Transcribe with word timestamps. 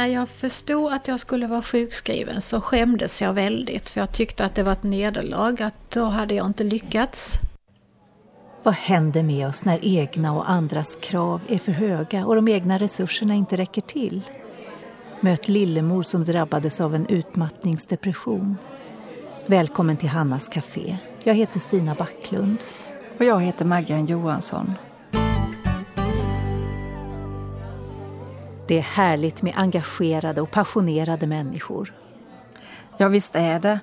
När 0.00 0.06
jag 0.06 0.28
förstod 0.28 0.92
att 0.92 1.08
jag 1.08 1.20
skulle 1.20 1.46
vara 1.46 1.62
sjukskriven 1.62 2.40
så 2.40 2.60
skämdes 2.60 3.22
jag 3.22 3.32
väldigt 3.32 3.88
för 3.88 4.00
jag 4.00 4.12
tyckte 4.12 4.44
att 4.44 4.54
det 4.54 4.62
var 4.62 4.72
ett 4.72 4.82
nederlag, 4.82 5.62
att 5.62 5.90
då 5.90 6.04
hade 6.04 6.34
jag 6.34 6.46
inte 6.46 6.64
lyckats. 6.64 7.40
Vad 8.62 8.74
händer 8.74 9.22
med 9.22 9.48
oss 9.48 9.64
när 9.64 9.78
egna 9.82 10.32
och 10.32 10.50
andras 10.50 10.98
krav 11.02 11.40
är 11.48 11.58
för 11.58 11.72
höga 11.72 12.26
och 12.26 12.34
de 12.34 12.48
egna 12.48 12.78
resurserna 12.78 13.34
inte 13.34 13.56
räcker 13.56 13.82
till? 13.82 14.20
Möt 15.20 15.48
Lillemor 15.48 16.02
som 16.02 16.24
drabbades 16.24 16.80
av 16.80 16.94
en 16.94 17.06
utmattningsdepression. 17.06 18.56
Välkommen 19.46 19.96
till 19.96 20.08
Hannas 20.08 20.48
Café. 20.48 20.96
Jag 21.22 21.34
heter 21.34 21.60
Stina 21.60 21.94
Backlund. 21.94 22.58
Och 23.18 23.24
jag 23.24 23.40
heter 23.40 23.64
Maggan 23.64 24.06
Johansson. 24.06 24.74
Det 28.70 28.78
är 28.78 28.82
härligt 28.82 29.42
med 29.42 29.52
engagerade 29.56 30.40
och 30.40 30.50
passionerade 30.50 31.26
människor. 31.26 31.94
Ja, 32.96 33.08
visst 33.08 33.36
är 33.36 33.60
det. 33.60 33.80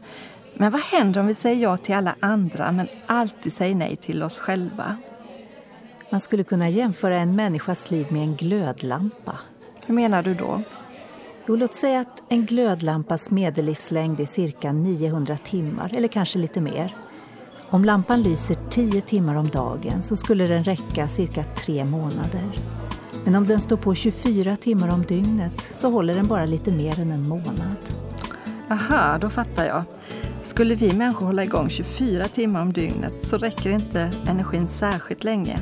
Men 0.54 0.72
vad 0.72 0.82
händer 0.82 1.22
om 1.22 1.28
vi 1.28 1.34
säger 1.34 1.64
ja 1.64 1.78
till 1.78 1.95
alla 1.95 2.16
andra 2.20 2.72
men 2.72 2.88
alltid 3.05 3.54
säger 3.54 3.76
nej 3.76 3.95
till 3.95 4.23
oss 4.23 4.40
själva? 4.40 4.98
Man 6.09 6.22
skulle 6.22 6.44
kunna 6.44 6.70
jämföra 6.70 7.18
en 7.18 7.36
människas 7.36 7.92
liv 7.92 8.08
med 8.09 8.22
en 8.22 8.36
glödlampa. 8.36 9.39
Hur 9.86 9.94
menar 9.94 10.23
du 10.23 10.34
då? 10.34 10.61
Jo, 11.48 11.56
låt 11.56 11.73
säga 11.73 12.00
att 12.00 12.23
en 12.30 12.45
glödlampas 12.45 13.31
medellivslängd 13.31 14.20
är 14.20 14.26
cirka 14.26 14.72
900 14.72 15.38
timmar, 15.38 15.94
eller 15.95 16.08
kanske 16.08 16.39
lite 16.39 16.61
mer. 16.61 16.95
Om 17.70 17.86
lampan 17.86 18.22
lyser 18.22 18.58
10 18.70 19.02
timmar 19.02 19.36
om 19.36 19.48
dagen 19.48 20.04
så 20.04 20.16
skulle 20.16 20.48
den 20.48 20.64
räcka 20.64 21.08
cirka 21.08 21.44
tre 21.44 21.86
månader. 21.86 22.77
Men 23.28 23.36
om 23.36 23.47
den 23.47 23.61
står 23.61 23.78
på 23.78 23.95
24 23.95 24.58
timmar 24.58 24.94
om 24.94 25.03
dygnet 25.06 25.61
så 25.61 25.89
håller 25.92 26.16
den 26.16 26.28
bara 26.28 26.45
lite 26.45 26.72
mer 26.72 27.00
än 27.00 27.11
en 27.11 27.28
månad. 27.28 27.75
Aha, 28.70 29.17
då 29.17 29.30
fattar 29.30 29.66
jag. 29.66 29.83
Skulle 30.44 30.75
vi 30.75 30.94
människor 30.94 31.25
hålla 31.25 31.44
igång 31.44 31.70
24 31.70 32.28
timmar 32.28 32.61
om 32.61 32.73
dygnet 32.73 33.22
så 33.22 33.38
räcker 33.38 33.72
inte 33.72 34.11
energin 34.28 34.67
särskilt 34.67 35.23
länge. 35.23 35.59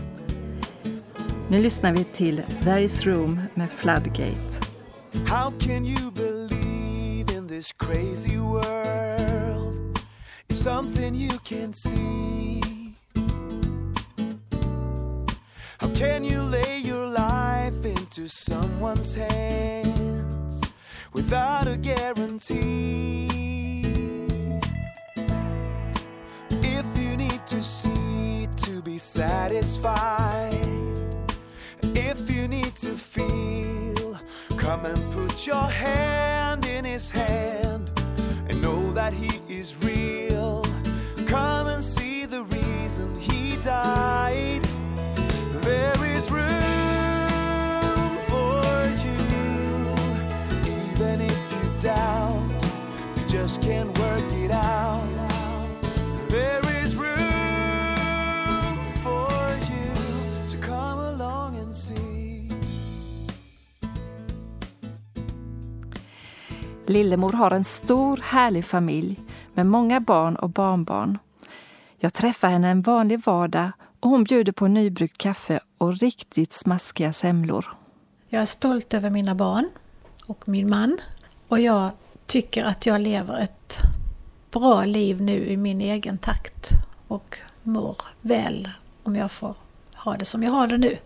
Nu 1.49 1.61
lyssnar 1.61 1.93
vi 1.93 2.03
till 2.03 2.41
There 2.63 2.83
is 2.83 3.05
room 3.05 3.41
med 3.53 3.71
Floodgate. 3.71 4.59
How 5.27 5.51
can 5.59 5.85
you 5.85 6.11
believe 6.11 7.37
in 7.37 7.47
this 7.47 7.71
crazy 7.73 8.37
world? 8.37 9.99
It's 10.47 10.63
something 10.63 11.15
you 11.15 11.39
can 11.43 11.73
see. 11.73 12.61
How 15.77 15.95
can 15.95 16.25
you 16.25 16.54
into 18.17 18.29
someone's 18.29 19.15
hands 19.15 20.61
without 21.11 21.67
a 21.67 21.75
guarantee? 21.75 23.27
If 26.49 26.85
you 26.97 27.17
need 27.17 27.45
to 27.47 27.63
see 27.63 28.47
to 28.57 28.81
be 28.81 28.97
satisfied, 28.97 30.53
if 31.81 32.29
you 32.29 32.47
need 32.47 32.75
to 32.75 32.95
feel, 32.95 34.19
come 34.55 34.85
and 34.85 35.13
put 35.13 35.45
your 35.45 35.67
hand 35.67 36.65
in 36.65 36.85
his 36.85 37.09
hand 37.09 37.91
and 38.47 38.61
know 38.61 38.93
that 38.93 39.13
he 39.13 39.41
is 39.53 39.75
real. 39.83 40.63
Come 41.25 41.67
and 41.67 41.83
see 41.83 42.25
the 42.25 42.43
reason 42.43 43.19
he 43.19 43.57
died. 43.57 44.64
Lillemor 66.87 67.31
har 67.33 67.51
en 67.51 67.63
stor 67.63 68.19
härlig 68.23 68.65
familj 68.65 69.19
med 69.53 69.65
många 69.65 69.99
barn 69.99 70.35
och 70.35 70.49
barnbarn. 70.49 71.17
Jag 71.97 72.13
träffar 72.13 72.47
henne 72.47 72.69
en 72.69 72.81
vanlig 72.81 73.23
vardag 73.25 73.71
och 73.99 74.09
hon 74.09 74.23
bjuder 74.23 74.51
på 74.51 74.67
nybryggt 74.67 75.17
kaffe 75.17 75.59
och 75.77 75.97
riktigt 75.97 76.53
smaskiga 76.53 77.13
semlor. 77.13 77.65
Jag 78.29 78.41
är 78.41 78.45
stolt 78.45 78.93
över 78.93 79.09
mina 79.09 79.35
barn 79.35 79.69
och 80.27 80.47
min 80.47 80.69
man 80.69 80.97
och 81.47 81.59
jag 81.59 81.89
tycker 82.25 82.63
att 82.63 82.85
jag 82.85 83.01
lever 83.01 83.39
ett 83.39 83.77
bra 84.51 84.85
liv 84.85 85.21
nu 85.21 85.45
i 85.45 85.57
min 85.57 85.81
egen 85.81 86.17
takt 86.17 86.69
och 87.07 87.37
mår 87.63 87.97
väl 88.21 88.69
om 89.03 89.15
jag 89.15 89.31
får 89.31 89.55
ha 89.93 90.17
det 90.17 90.25
som 90.25 90.43
jag 90.43 90.51
har 90.51 90.67
det 90.67 90.77
nu. 90.77 90.97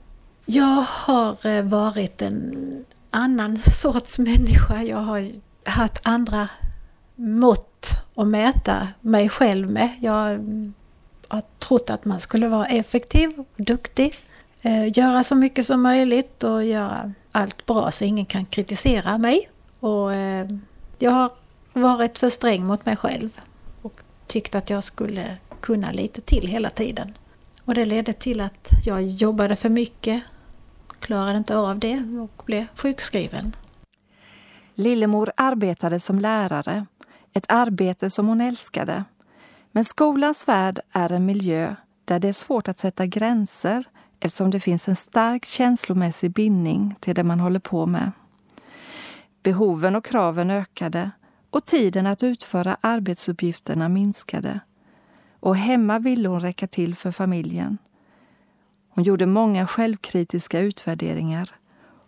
Jag 0.45 0.85
har 0.87 1.45
eh, 1.45 1.63
varit 1.63 2.21
en 2.21 2.85
annan 3.09 3.57
sorts 3.57 4.19
människa. 4.19 4.83
Jag 4.83 4.97
har 4.97 5.31
haft 5.69 6.01
andra 6.03 6.49
mått 7.15 7.89
att 8.15 8.27
mäta 8.27 8.87
mig 9.01 9.29
själv 9.29 9.69
med. 9.71 9.89
Jag 10.01 10.45
har 11.27 11.41
trott 11.59 11.89
att 11.89 12.05
man 12.05 12.19
skulle 12.19 12.47
vara 12.47 12.65
effektiv 12.65 13.39
och 13.39 13.47
duktig. 13.57 14.15
Eh, 14.61 14.97
göra 14.97 15.23
så 15.23 15.35
mycket 15.35 15.65
som 15.65 15.81
möjligt 15.81 16.43
och 16.43 16.65
göra 16.65 17.13
allt 17.31 17.65
bra 17.65 17.91
så 17.91 18.05
ingen 18.05 18.25
kan 18.25 18.45
kritisera 18.45 19.17
mig. 19.17 19.49
Och 19.79 20.13
eh, 20.13 20.47
jag 20.97 21.11
har 21.11 21.31
varit 21.73 22.19
för 22.19 22.29
sträng 22.29 22.65
mot 22.65 22.85
mig 22.85 22.95
själv 22.95 23.39
och 23.81 24.01
tyckt 24.27 24.55
att 24.55 24.69
jag 24.69 24.83
skulle 24.83 25.37
kunna 25.61 25.91
lite 25.91 26.21
till 26.21 26.47
hela 26.47 26.69
tiden. 26.69 27.13
Och 27.63 27.73
det 27.73 27.85
ledde 27.85 28.13
till 28.13 28.41
att 28.41 28.69
jag 28.85 29.03
jobbade 29.03 29.55
för 29.55 29.69
mycket, 29.69 30.23
klarade 30.99 31.37
inte 31.37 31.57
av 31.57 31.79
det 31.79 32.03
och 32.19 32.43
blev 32.45 32.65
sjukskriven. 32.75 33.55
Lillemor 34.79 35.31
arbetade 35.37 35.99
som 35.99 36.19
lärare, 36.19 36.85
ett 37.33 37.45
arbete 37.47 38.09
som 38.09 38.27
hon 38.27 38.41
älskade. 38.41 39.03
Men 39.71 39.85
skolans 39.85 40.47
värld 40.47 40.79
är 40.91 41.11
en 41.11 41.25
miljö 41.25 41.75
där 42.05 42.19
det 42.19 42.27
är 42.27 42.33
svårt 42.33 42.67
att 42.67 42.79
sätta 42.79 43.05
gränser 43.05 43.83
eftersom 44.19 44.51
det 44.51 44.59
finns 44.59 44.87
en 44.87 44.95
stark 44.95 45.45
känslomässig 45.45 46.31
bindning 46.31 46.95
till 46.99 47.15
det 47.15 47.23
man 47.23 47.39
håller 47.39 47.59
på 47.59 47.85
med. 47.85 48.11
Behoven 49.43 49.95
och 49.95 50.05
kraven 50.05 50.51
ökade 50.51 51.11
och 51.49 51.65
tiden 51.65 52.07
att 52.07 52.23
utföra 52.23 52.77
arbetsuppgifterna 52.81 53.89
minskade. 53.89 54.59
Och 55.39 55.55
hemma 55.55 55.99
ville 55.99 56.29
hon 56.29 56.41
räcka 56.41 56.67
till 56.67 56.95
för 56.95 57.11
familjen. 57.11 57.77
Hon 58.89 59.03
gjorde 59.03 59.25
många 59.25 59.67
självkritiska 59.67 60.59
utvärderingar 60.59 61.58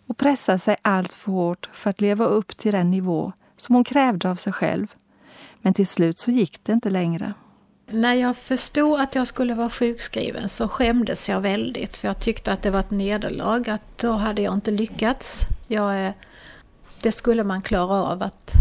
och 0.06 0.16
pressade 0.16 0.58
sig 0.58 0.76
allt 0.82 1.12
för 1.12 1.32
hårt 1.32 1.68
för 1.72 1.90
att 1.90 2.00
leva 2.00 2.24
upp 2.24 2.56
till 2.56 2.72
den 2.72 2.90
nivå 2.90 3.32
som 3.56 3.74
hon 3.74 3.84
krävde 3.84 4.30
av 4.30 4.34
sig 4.34 4.52
själv. 4.52 4.86
Men 5.60 5.74
till 5.74 5.86
slut 5.86 6.18
så 6.18 6.30
gick 6.30 6.64
det 6.64 6.72
inte 6.72 6.90
längre. 6.90 7.34
När 7.90 8.14
jag 8.14 8.36
förstod 8.36 9.00
att 9.00 9.14
jag 9.14 9.26
skulle 9.26 9.54
vara 9.54 9.70
sjukskriven 9.70 10.48
så 10.48 10.68
skämdes 10.68 11.28
jag 11.28 11.40
väldigt 11.40 11.96
för 11.96 12.08
jag 12.08 12.18
tyckte 12.18 12.52
att 12.52 12.62
det 12.62 12.70
var 12.70 12.80
ett 12.80 12.90
nederlag, 12.90 13.70
att 13.70 13.98
då 13.98 14.12
hade 14.12 14.42
jag 14.42 14.54
inte 14.54 14.70
lyckats. 14.70 15.40
Jag, 15.66 16.06
eh, 16.06 16.12
det 17.02 17.12
skulle 17.12 17.44
man 17.44 17.62
klara 17.62 18.02
av 18.02 18.22
att 18.22 18.52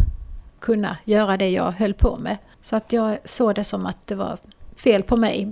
kunna 0.60 0.98
göra 1.06 1.38
det 1.38 1.50
jag 1.50 1.72
höll 1.72 1.94
på 1.94 2.18
med. 2.18 2.38
Så 2.62 2.76
att 2.76 2.94
jag 2.94 3.18
såg 3.24 3.56
det 3.56 3.64
som 3.64 3.86
att 3.86 4.08
det 4.08 4.16
var 4.16 4.38
fel 4.76 5.04
på 5.04 5.18
mig, 5.18 5.52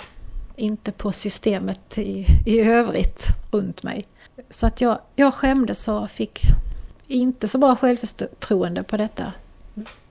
inte 0.56 0.91
på 0.91 1.12
systemet 1.12 1.97
i, 1.97 2.25
i 2.45 2.59
övrigt 2.59 3.27
runt 3.51 3.83
mig. 3.83 4.06
Så 4.50 4.68
att 4.68 4.81
jag, 4.81 5.00
jag 5.15 5.33
skämdes 5.33 5.88
och 5.88 6.09
fick 6.09 6.41
inte 7.07 7.47
så 7.47 7.57
bra 7.57 7.75
självförtroende 7.75 8.83
på 8.83 8.97
detta 8.97 9.33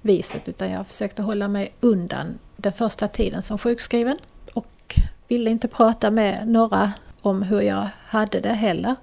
viset 0.02 0.48
utan 0.48 0.70
jag 0.70 0.86
försökte 0.86 1.22
hålla 1.22 1.48
mig 1.48 1.72
undan 1.80 2.38
den 2.56 2.72
första 2.72 3.08
tiden 3.08 3.42
som 3.42 3.58
sjukskriven 3.58 4.16
och 4.54 5.00
ville 5.28 5.50
inte 5.50 5.68
prata 5.68 6.10
med 6.10 6.48
några 6.48 6.92
om 7.22 7.42
hur 7.42 7.60
jag 7.60 7.88
hade 8.06 8.40
det 8.40 8.52
heller. 8.52 8.96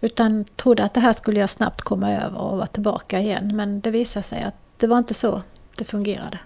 Utan 0.00 0.44
trodde 0.44 0.84
att 0.84 0.94
det 0.94 1.00
här 1.00 1.12
skulle 1.12 1.40
jag 1.40 1.50
snabbt 1.50 1.80
komma 1.80 2.12
över 2.12 2.38
och 2.38 2.56
vara 2.56 2.66
tillbaka 2.66 3.20
igen. 3.20 3.56
Men 3.56 3.80
det 3.80 3.90
visade 3.90 4.22
sig 4.22 4.42
att 4.42 4.54
det 4.76 4.86
var 4.86 4.98
inte 4.98 5.14
så 5.14 5.42
det 5.76 5.84
fungerade. 5.84 6.38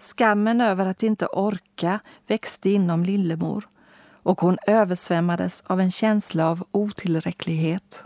Skammen 0.00 0.60
över 0.60 0.86
att 0.86 1.02
inte 1.02 1.26
orka 1.26 2.00
växte 2.26 2.70
inom 2.70 3.04
Lillemor 3.04 3.68
och 4.22 4.40
hon 4.40 4.58
översvämmades 4.66 5.62
av 5.66 5.80
en 5.80 5.90
känsla 5.90 6.50
av 6.50 6.64
otillräcklighet. 6.72 7.98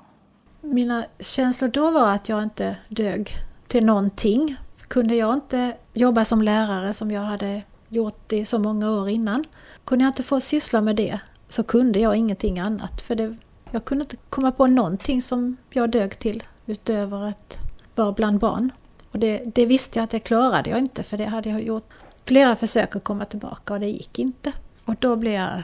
Mina 0.61 1.05
känslor 1.19 1.69
då 1.69 1.91
var 1.91 2.15
att 2.15 2.29
jag 2.29 2.43
inte 2.43 2.77
dög 2.89 3.31
till 3.69 3.87
någonting. 3.87 4.57
Kunde 4.89 5.15
jag 5.15 5.35
inte 5.35 5.77
jobba 5.93 6.25
som 6.25 6.43
lärare 6.43 6.93
som 6.93 7.11
jag 7.11 7.23
hade 7.23 7.63
gjort 7.89 8.33
i 8.33 8.45
så 8.45 8.59
många 8.59 8.91
år 8.91 9.09
innan, 9.09 9.45
kunde 9.85 10.05
jag 10.05 10.11
inte 10.11 10.23
få 10.23 10.41
syssla 10.41 10.81
med 10.81 10.97
det 10.97 11.21
så 11.49 11.63
kunde 11.63 11.99
jag 11.99 12.17
ingenting 12.17 12.59
annat. 12.59 13.01
För 13.01 13.15
det, 13.15 13.37
jag 13.71 13.85
kunde 13.85 14.05
inte 14.05 14.17
komma 14.29 14.53
på 14.53 14.67
någonting 14.67 15.23
som 15.23 15.57
jag 15.71 15.91
dög 15.91 16.19
till 16.19 16.43
utöver 16.67 17.29
att 17.29 17.59
vara 17.95 18.13
bland 18.13 18.39
barn. 18.39 18.71
Och 19.11 19.19
det, 19.19 19.43
det, 19.55 19.67
visste 19.67 19.99
jag 19.99 20.05
att 20.05 20.11
det 20.11 20.19
klarade 20.19 20.71
jag 20.71 20.79
inte 20.79 21.03
för 21.03 21.17
det 21.17 21.25
hade 21.25 21.51
jag 21.51 21.63
gjort 21.63 21.93
flera 22.25 22.57
försök 22.57 22.97
att 22.97 23.05
komma 23.05 23.25
tillbaka 23.25 23.75
och 23.75 23.81
det 23.81 23.87
gick 23.87 24.19
inte. 24.19 24.53
Och 24.85 24.95
då 24.99 25.17
blev 25.17 25.33
jag, 25.33 25.63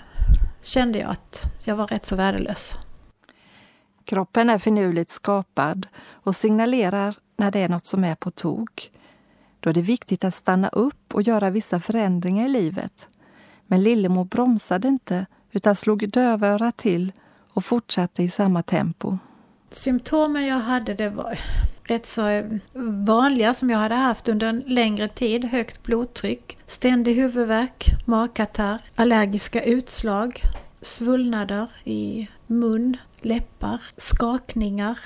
kände 0.61 0.99
jag 0.99 1.11
att 1.11 1.45
jag 1.65 1.77
var 1.77 1.87
rätt 1.87 2.07
så 2.07 2.17
värdelös. 2.17 2.79
Kroppen 4.05 4.51
är 4.51 4.59
finurligt 4.59 5.11
skapad 5.11 5.87
och 6.09 6.37
signalerar 6.37 7.15
när 7.37 7.51
det 7.51 7.59
är 7.59 7.69
något 7.69 7.87
som 7.87 8.05
är 8.05 8.15
på 8.15 8.31
tok. 8.31 8.91
Då 9.61 9.71
är 9.71 9.75
det 9.75 9.83
viktigt 9.83 10.25
att 10.25 10.35
stanna 10.35 10.69
upp 10.69 11.15
och 11.15 11.23
göra 11.23 11.51
vissa 11.51 11.81
förändringar 11.81 12.47
i 12.47 12.49
livet. 12.49 13.09
Men 13.67 13.83
Lillemor 13.83 14.25
bromsade 14.25 14.89
inte 14.89 15.27
utan 15.51 15.77
slog 15.77 16.11
dövörat 16.11 16.77
till 16.77 17.13
och 17.53 17.65
fortsatte 17.65 18.23
i 18.23 18.29
samma 18.29 18.63
tempo. 18.63 19.19
Symptomen 19.71 20.47
jag 20.47 20.59
hade 20.59 20.95
det 20.95 21.11
var 21.11 21.39
rätt 21.91 22.07
så 22.07 22.43
vanliga 23.07 23.55
som 23.55 23.71
jag 23.71 23.79
hade 23.79 23.95
haft 23.95 24.29
under 24.29 24.47
en 24.47 24.63
längre 24.67 25.09
tid. 25.09 25.45
Högt 25.45 25.83
blodtryck, 25.83 26.59
ständig 26.67 27.15
huvudvärk, 27.15 27.87
magkatarr, 28.05 28.81
allergiska 28.95 29.65
utslag, 29.65 30.43
svullnader 30.81 31.71
i 31.85 32.29
mun, 32.47 32.97
läppar, 33.23 33.81
skakningar, 33.97 34.99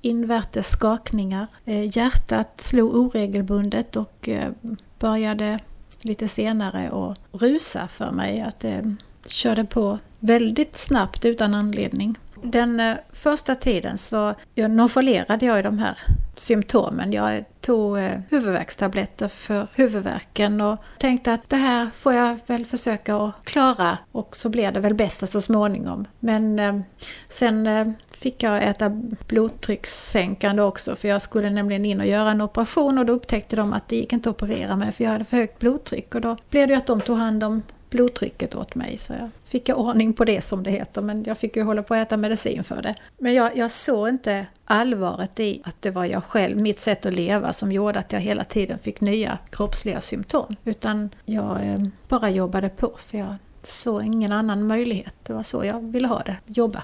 invärtes 0.00 0.66
skakningar. 0.70 1.46
Eh, 1.64 1.96
hjärtat 1.96 2.60
slog 2.60 2.94
oregelbundet 2.94 3.96
och 3.96 4.28
eh, 4.28 4.52
började 4.98 5.58
lite 6.02 6.28
senare 6.28 6.90
att 6.90 7.40
rusa 7.42 7.88
för 7.88 8.10
mig. 8.10 8.40
Att 8.40 8.60
det 8.60 8.96
körde 9.26 9.64
på 9.64 9.98
väldigt 10.20 10.76
snabbt 10.76 11.24
utan 11.24 11.54
anledning. 11.54 12.18
Den 12.42 12.96
första 13.12 13.54
tiden 13.54 13.98
så 13.98 14.34
nonchalerade 14.54 15.46
jag 15.46 15.64
de 15.64 15.78
här 15.78 15.98
symptomen. 16.36 17.12
Jag 17.12 17.44
tog 17.60 17.98
eh, 17.98 18.12
huvudvärkstabletter 18.30 19.28
för 19.28 19.66
huvudvärken 19.74 20.60
och 20.60 20.78
tänkte 20.98 21.32
att 21.32 21.50
det 21.50 21.56
här 21.56 21.90
får 21.90 22.12
jag 22.12 22.38
väl 22.46 22.66
försöka 22.66 23.16
att 23.16 23.44
klara 23.44 23.98
och 24.12 24.36
så 24.36 24.48
blir 24.48 24.70
det 24.70 24.80
väl 24.80 24.94
bättre 24.94 25.26
så 25.26 25.40
småningom. 25.40 26.04
Men 26.20 26.58
eh, 26.58 26.80
sen 27.28 27.66
eh, 27.66 27.88
fick 28.10 28.42
jag 28.42 28.62
äta 28.62 28.88
blodtryckssänkande 29.28 30.62
också 30.62 30.96
för 30.96 31.08
jag 31.08 31.22
skulle 31.22 31.50
nämligen 31.50 31.84
in 31.84 32.00
och 32.00 32.06
göra 32.06 32.30
en 32.30 32.40
operation 32.40 32.98
och 32.98 33.06
då 33.06 33.12
upptäckte 33.12 33.56
de 33.56 33.72
att 33.72 33.88
det 33.88 33.96
gick 33.96 34.12
inte 34.12 34.30
att 34.30 34.42
operera 34.42 34.76
mig 34.76 34.92
för 34.92 35.04
jag 35.04 35.10
hade 35.10 35.24
för 35.24 35.36
högt 35.36 35.58
blodtryck 35.58 36.14
och 36.14 36.20
då 36.20 36.36
blev 36.50 36.68
det 36.68 36.74
att 36.74 36.86
de 36.86 37.00
tog 37.00 37.16
hand 37.16 37.44
om 37.44 37.62
blodtrycket 37.90 38.54
åt 38.54 38.74
mig. 38.74 38.98
Så 38.98 39.12
jag 39.12 39.30
fick 39.44 39.68
jag 39.68 39.78
ordning 39.78 40.12
på 40.12 40.24
det 40.24 40.40
som 40.40 40.62
det 40.62 40.70
heter, 40.70 41.02
men 41.02 41.24
jag 41.24 41.38
fick 41.38 41.56
ju 41.56 41.62
hålla 41.62 41.82
på 41.82 41.94
att 41.94 42.06
äta 42.06 42.16
medicin 42.16 42.64
för 42.64 42.82
det. 42.82 42.94
Men 43.18 43.34
jag, 43.34 43.56
jag 43.56 43.70
såg 43.70 44.08
inte 44.08 44.46
allvaret 44.64 45.40
i 45.40 45.62
att 45.64 45.82
det 45.82 45.90
var 45.90 46.04
jag 46.04 46.24
själv, 46.24 46.56
mitt 46.56 46.80
sätt 46.80 47.06
att 47.06 47.14
leva, 47.14 47.52
som 47.52 47.72
gjorde 47.72 47.98
att 47.98 48.12
jag 48.12 48.20
hela 48.20 48.44
tiden 48.44 48.78
fick 48.78 49.00
nya 49.00 49.38
kroppsliga 49.50 50.00
symptom. 50.00 50.56
Utan 50.64 51.10
jag 51.24 51.66
eh, 51.66 51.82
bara 52.08 52.30
jobbade 52.30 52.68
på, 52.68 52.92
för 52.96 53.18
jag 53.18 53.36
såg 53.62 54.04
ingen 54.04 54.32
annan 54.32 54.66
möjlighet. 54.66 55.14
Det 55.22 55.32
var 55.32 55.42
så 55.42 55.64
jag 55.64 55.80
ville 55.80 56.08
ha 56.08 56.22
det, 56.26 56.36
jobba. 56.46 56.82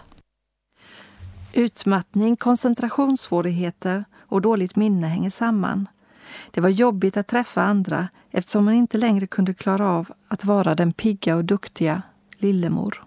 Utmattning, 1.53 2.37
koncentrationssvårigheter 2.37 4.05
och 4.19 4.41
dåligt 4.41 4.77
minne 4.77 5.07
hänger 5.07 5.31
samman. 5.31 5.89
Det 6.51 6.61
var 6.61 6.69
jobbigt 6.69 7.17
att 7.17 7.27
träffa 7.27 7.63
andra 7.63 8.09
eftersom 8.31 8.67
hon 8.67 8.75
inte 8.75 8.99
längre 8.99 9.27
kunde 9.27 9.55
klara 9.55 9.91
av 9.91 10.13
att 10.29 10.45
vara 10.45 10.75
den 10.75 10.93
pigga 10.93 11.37
och 11.37 11.45
duktiga 11.45 12.03
Lillemor. 12.39 13.05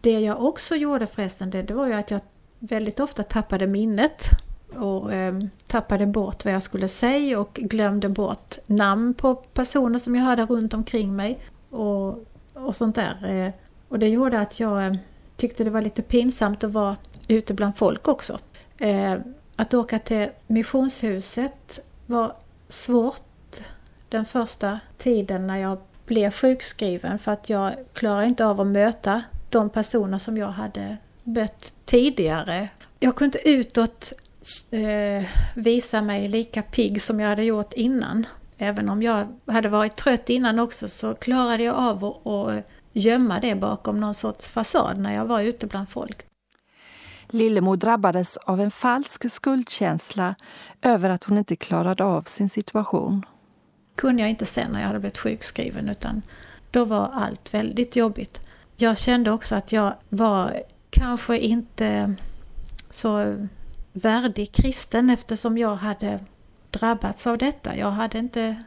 Det 0.00 0.20
jag 0.20 0.44
också 0.44 0.74
gjorde 0.74 1.06
förresten, 1.06 1.50
det, 1.50 1.62
det 1.62 1.74
var 1.74 1.86
ju 1.86 1.92
att 1.92 2.10
jag 2.10 2.20
väldigt 2.58 3.00
ofta 3.00 3.22
tappade 3.22 3.66
minnet 3.66 4.30
och 4.74 5.12
eh, 5.12 5.38
tappade 5.66 6.06
bort 6.06 6.44
vad 6.44 6.54
jag 6.54 6.62
skulle 6.62 6.88
säga 6.88 7.40
och 7.40 7.54
glömde 7.54 8.08
bort 8.08 8.58
namn 8.66 9.14
på 9.14 9.34
personer 9.34 9.98
som 9.98 10.16
jag 10.16 10.22
hade 10.22 10.46
runt 10.46 10.74
omkring 10.74 11.16
mig 11.16 11.38
och, 11.70 12.26
och 12.54 12.76
sånt 12.76 12.94
där. 12.94 13.46
Eh, 13.46 13.52
och 13.88 13.98
det 13.98 14.08
gjorde 14.08 14.40
att 14.40 14.60
jag 14.60 14.86
eh, 14.86 14.92
tyckte 15.36 15.64
det 15.64 15.70
var 15.70 15.82
lite 15.82 16.02
pinsamt 16.02 16.64
att 16.64 16.72
vara 16.72 16.96
ute 17.28 17.54
bland 17.54 17.76
folk 17.76 18.08
också. 18.08 18.38
Eh, 18.78 19.14
att 19.56 19.74
åka 19.74 19.98
till 19.98 20.28
missionshuset 20.46 21.80
var 22.06 22.32
svårt 22.68 23.22
den 24.08 24.24
första 24.24 24.80
tiden 24.98 25.46
när 25.46 25.56
jag 25.56 25.78
blev 26.06 26.30
sjukskriven 26.30 27.18
för 27.18 27.32
att 27.32 27.50
jag 27.50 27.74
klarade 27.92 28.26
inte 28.26 28.46
av 28.46 28.60
att 28.60 28.66
möta 28.66 29.22
de 29.50 29.70
personer 29.70 30.18
som 30.18 30.36
jag 30.36 30.48
hade 30.48 30.96
mött 31.24 31.74
tidigare. 31.84 32.68
Jag 33.00 33.16
kunde 33.16 33.38
inte 33.38 33.50
utåt 33.50 34.12
eh, 34.70 35.28
visa 35.54 36.02
mig 36.02 36.28
lika 36.28 36.62
pigg 36.62 37.02
som 37.02 37.20
jag 37.20 37.28
hade 37.28 37.44
gjort 37.44 37.72
innan. 37.72 38.26
Även 38.58 38.88
om 38.88 39.02
jag 39.02 39.26
hade 39.46 39.68
varit 39.68 39.96
trött 39.96 40.30
innan 40.30 40.58
också 40.58 40.88
så 40.88 41.14
klarade 41.14 41.62
jag 41.62 41.76
av 41.76 42.04
att, 42.04 42.26
att 42.26 42.70
gömma 42.92 43.40
det 43.40 43.54
bakom 43.54 44.00
någon 44.00 44.14
sorts 44.14 44.50
fasad 44.50 44.98
när 44.98 45.14
jag 45.14 45.24
var 45.24 45.40
ute 45.40 45.66
bland 45.66 45.88
folk. 45.88 46.26
Lillemor 47.28 47.76
drabbades 47.76 48.36
av 48.36 48.60
en 48.60 48.70
falsk 48.70 49.32
skuldkänsla 49.32 50.34
över 50.82 51.10
att 51.10 51.24
hon 51.24 51.38
inte 51.38 51.56
klarade 51.56 52.04
av 52.04 52.22
sin 52.22 52.50
situation. 52.50 53.26
kunde 53.96 54.22
jag 54.22 54.30
inte 54.30 54.46
sen 54.46 54.72
när 54.72 54.80
jag 54.80 54.86
hade 54.86 54.98
blivit 54.98 55.18
sjukskriven 55.18 55.88
utan 55.88 56.22
då 56.70 56.84
var 56.84 57.10
allt 57.12 57.54
väldigt 57.54 57.96
jobbigt. 57.96 58.40
Jag 58.76 58.98
kände 58.98 59.30
också 59.30 59.54
att 59.54 59.72
jag 59.72 59.94
var 60.08 60.62
kanske 60.90 61.38
inte 61.38 62.14
så 62.90 63.36
värdig 63.92 64.52
kristen 64.52 65.10
eftersom 65.10 65.58
jag 65.58 65.76
hade 65.76 66.20
drabbats 66.70 67.26
av 67.26 67.38
detta. 67.38 67.76
Jag 67.76 67.90
hade 67.90 68.18
inte, 68.18 68.62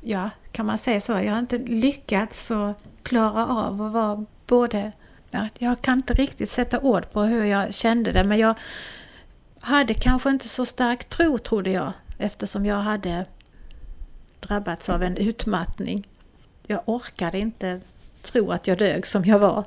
ja 0.00 0.30
kan 0.52 0.66
man 0.66 0.78
säga 0.78 1.00
så, 1.00 1.12
jag 1.12 1.28
hade 1.28 1.38
inte 1.38 1.58
lyckats 1.58 2.50
att 2.50 2.84
klara 3.02 3.46
av 3.46 3.82
att 3.82 3.92
vara 3.92 4.26
både 4.46 4.92
ja, 5.34 5.48
jag 5.58 5.82
kan 5.82 5.98
inte 5.98 6.14
riktigt 6.14 6.50
sätta 6.50 6.80
ord 6.80 7.10
på 7.10 7.22
hur 7.22 7.44
jag 7.44 7.74
kände 7.74 8.12
det 8.12 8.24
men 8.24 8.38
jag 8.38 8.54
hade 9.60 9.94
kanske 9.94 10.30
inte 10.30 10.48
så 10.48 10.64
stark 10.64 11.04
tro 11.08 11.38
trodde 11.38 11.70
jag 11.70 11.92
eftersom 12.18 12.66
jag 12.66 12.76
hade 12.76 13.26
drabbats 14.40 14.90
av 14.90 15.02
en 15.02 15.16
utmattning. 15.16 16.06
Jag 16.66 16.80
orkade 16.84 17.38
inte 17.38 17.80
tro 18.24 18.50
att 18.50 18.66
jag 18.66 18.78
dög 18.78 19.06
som 19.06 19.24
jag 19.24 19.38
var. 19.38 19.64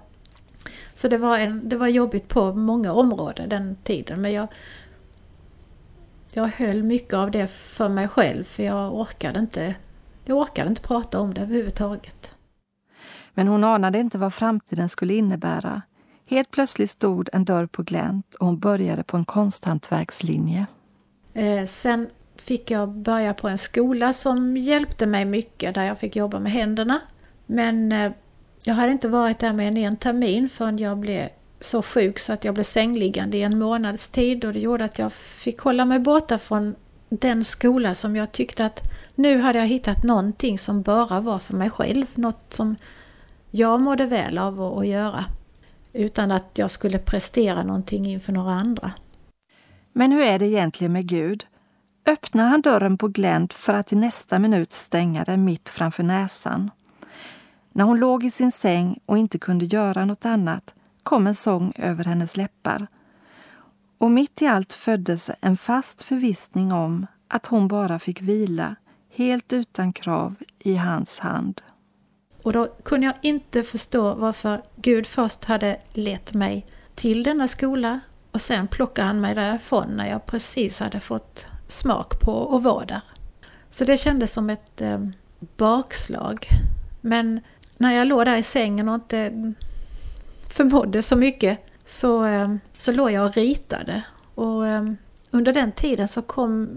Så 0.94 1.08
det 1.08 1.18
var, 1.18 1.38
en, 1.38 1.70
det 1.70 1.78
var 1.78 1.88
jobbigt 1.88 2.28
på 2.28 2.54
många 2.54 2.94
områden 2.94 3.50
den 3.50 3.76
tiden 3.84 4.22
men 4.22 4.34
jag, 4.34 4.48
jag 6.34 6.48
höll 6.48 6.84
mycket 6.84 7.14
av 7.14 7.32
det 7.32 7.48
för 7.48 7.90
mig 7.90 8.08
själv 8.08 8.44
för 8.44 8.64
jag 8.64 8.96
orkade 8.96 9.40
inte, 9.40 9.76
jag 10.26 10.38
orkade 10.38 10.70
inte 10.70 10.82
prata 10.82 11.20
om 11.20 11.34
det 11.34 11.42
överhuvudtaget. 11.42 12.37
Men 13.38 13.48
hon 13.48 13.64
anade 13.64 14.00
inte 14.00 14.18
vad 14.18 14.34
framtiden 14.34 14.90
skulle 14.90 15.14
innebära. 15.14 15.82
Helt 16.26 16.52
plötsligt 16.52 16.90
stod 16.90 17.30
en 17.34 17.46
dörr 17.46 17.66
på 17.66 17.84
glänt 17.84 18.36
och 18.36 18.46
hon 18.46 18.60
började 18.60 19.04
på 19.04 19.18
en 19.18 19.26
konsthantverkslinje. 19.26 20.66
Eh, 21.34 21.66
sen 21.66 22.08
fick 22.38 22.72
jag 22.72 22.90
börja 22.90 23.34
på 23.34 23.48
en 23.48 23.58
skola 23.58 24.14
som 24.14 24.58
hjälpte 24.58 25.06
mig 25.06 25.26
mycket, 25.26 25.76
där 25.76 25.84
jag 25.84 26.00
fick 26.00 26.16
jobba 26.16 26.40
med 26.40 26.52
händerna. 26.52 27.00
Men 27.46 27.92
eh, 27.92 28.12
jag 28.64 28.74
hade 28.74 28.92
inte 28.92 29.10
varit 29.10 29.40
där 29.40 29.54
mer 29.54 29.68
än 29.68 29.78
en 29.78 29.98
termin 29.98 30.50
förrän 30.50 30.78
jag 30.78 30.98
blev 30.98 31.30
så 31.60 31.82
sjuk 31.82 32.20
så 32.20 32.34
att 32.34 32.46
jag 32.46 32.54
blev 32.54 32.64
sängliggande 32.64 33.38
i 33.38 33.44
en 33.44 33.60
månads 33.60 34.08
tid 34.08 34.46
och 34.46 34.54
det 34.54 34.60
gjorde 34.60 34.86
att 34.86 35.00
jag 35.00 35.14
fick 35.14 35.60
hålla 35.60 35.86
mig 35.86 36.00
borta 36.00 36.38
från 36.38 36.76
den 37.10 37.44
skola 37.44 37.94
som 37.94 38.16
jag 38.16 38.32
tyckte 38.32 38.66
att 38.66 38.82
nu 39.16 39.42
hade 39.42 39.60
jag 39.60 39.68
hittat 39.68 40.04
någonting 40.04 40.58
som 40.58 40.82
bara 40.82 41.22
var 41.22 41.40
för 41.40 41.54
mig 41.56 41.70
själv, 41.70 42.06
något 42.16 42.54
som 42.54 42.76
jag 43.58 43.82
mådde 43.82 44.06
väl 44.06 44.38
av 44.38 44.62
att 44.62 44.88
göra. 44.88 45.26
Utan 45.94 46.32
att 46.32 46.58
jag 46.58 46.72
skulle 46.72 47.00
prestera 47.00 47.64
någonting 47.64 48.06
inför 48.06 48.34
några 48.34 48.52
andra. 48.52 48.92
Men 49.94 50.12
hur 50.12 50.22
är 50.22 50.40
det 50.40 50.48
egentligen 50.48 50.94
med 50.94 51.08
Gud? 51.08 51.46
Öppnar 52.06 52.48
han 52.48 52.62
dörren 52.62 52.98
på 52.98 53.08
glänt 53.08 53.54
för 53.54 53.74
att 53.74 53.94
i 53.94 53.96
nästa 53.96 54.40
minut 54.40 54.74
stänga 54.74 55.24
den 55.24 55.46
mitt 55.46 55.70
framför 55.70 56.04
näsan? 56.04 56.72
När 57.72 57.84
hon 57.84 58.00
låg 58.00 58.24
i 58.24 58.32
sin 58.32 58.52
säng 58.52 59.00
och 59.06 59.18
inte 59.18 59.40
kunde 59.40 59.66
göra 59.66 60.06
något 60.06 60.26
annat 60.26 60.74
kom 61.04 61.28
en 61.28 61.36
sång 61.36 61.74
över 61.76 62.04
hennes 62.04 62.38
läppar. 62.38 62.88
Och 63.98 64.12
mitt 64.12 64.42
i 64.42 64.48
allt 64.48 64.74
föddes 64.74 65.32
en 65.42 65.58
fast 65.58 66.04
förvissning 66.04 66.72
om 66.72 67.08
att 67.28 67.46
hon 67.46 67.68
bara 67.68 68.00
fick 68.00 68.22
vila, 68.22 68.76
helt 69.14 69.54
utan 69.54 69.94
krav, 69.94 70.36
i 70.60 70.76
hans 70.76 71.20
hand. 71.20 71.62
Och 72.48 72.54
då 72.54 72.68
kunde 72.84 73.06
jag 73.06 73.16
inte 73.22 73.64
förstå 73.64 74.14
varför 74.14 74.62
Gud 74.76 75.08
först 75.08 75.46
hade 75.46 75.80
lett 75.94 76.34
mig 76.34 76.66
till 76.96 77.24
denna 77.24 77.48
skola 77.48 78.00
och 78.32 78.42
sen 78.42 78.68
plockade 78.68 79.08
han 79.08 79.22
mig 79.22 79.36
därifrån 79.36 79.88
när 79.90 80.10
jag 80.10 80.26
precis 80.26 80.80
hade 80.80 81.00
fått 81.00 81.48
smak 81.68 82.20
på 82.20 82.56
att 82.56 82.64
vara 82.64 82.86
där. 82.86 83.04
Så 83.70 83.86
det 83.86 83.98
kändes 83.98 84.34
som 84.34 84.50
ett 84.50 84.82
eh, 84.82 85.08
bakslag. 85.58 86.48
Men 87.02 87.42
när 87.78 87.92
jag 87.92 88.08
låg 88.08 88.26
där 88.26 88.38
i 88.38 88.44
sängen 88.44 88.90
och 88.90 88.96
inte 88.96 89.54
förmådde 90.48 91.02
så 91.02 91.16
mycket 91.16 91.60
så, 91.86 92.26
eh, 92.26 92.56
så 92.78 92.92
låg 92.92 93.12
jag 93.12 93.26
och 93.26 93.36
ritade. 93.36 94.04
Och 94.36 94.68
eh, 94.68 94.84
under 95.32 95.54
den 95.54 95.72
tiden 95.72 96.08
så 96.08 96.22
kom 96.22 96.70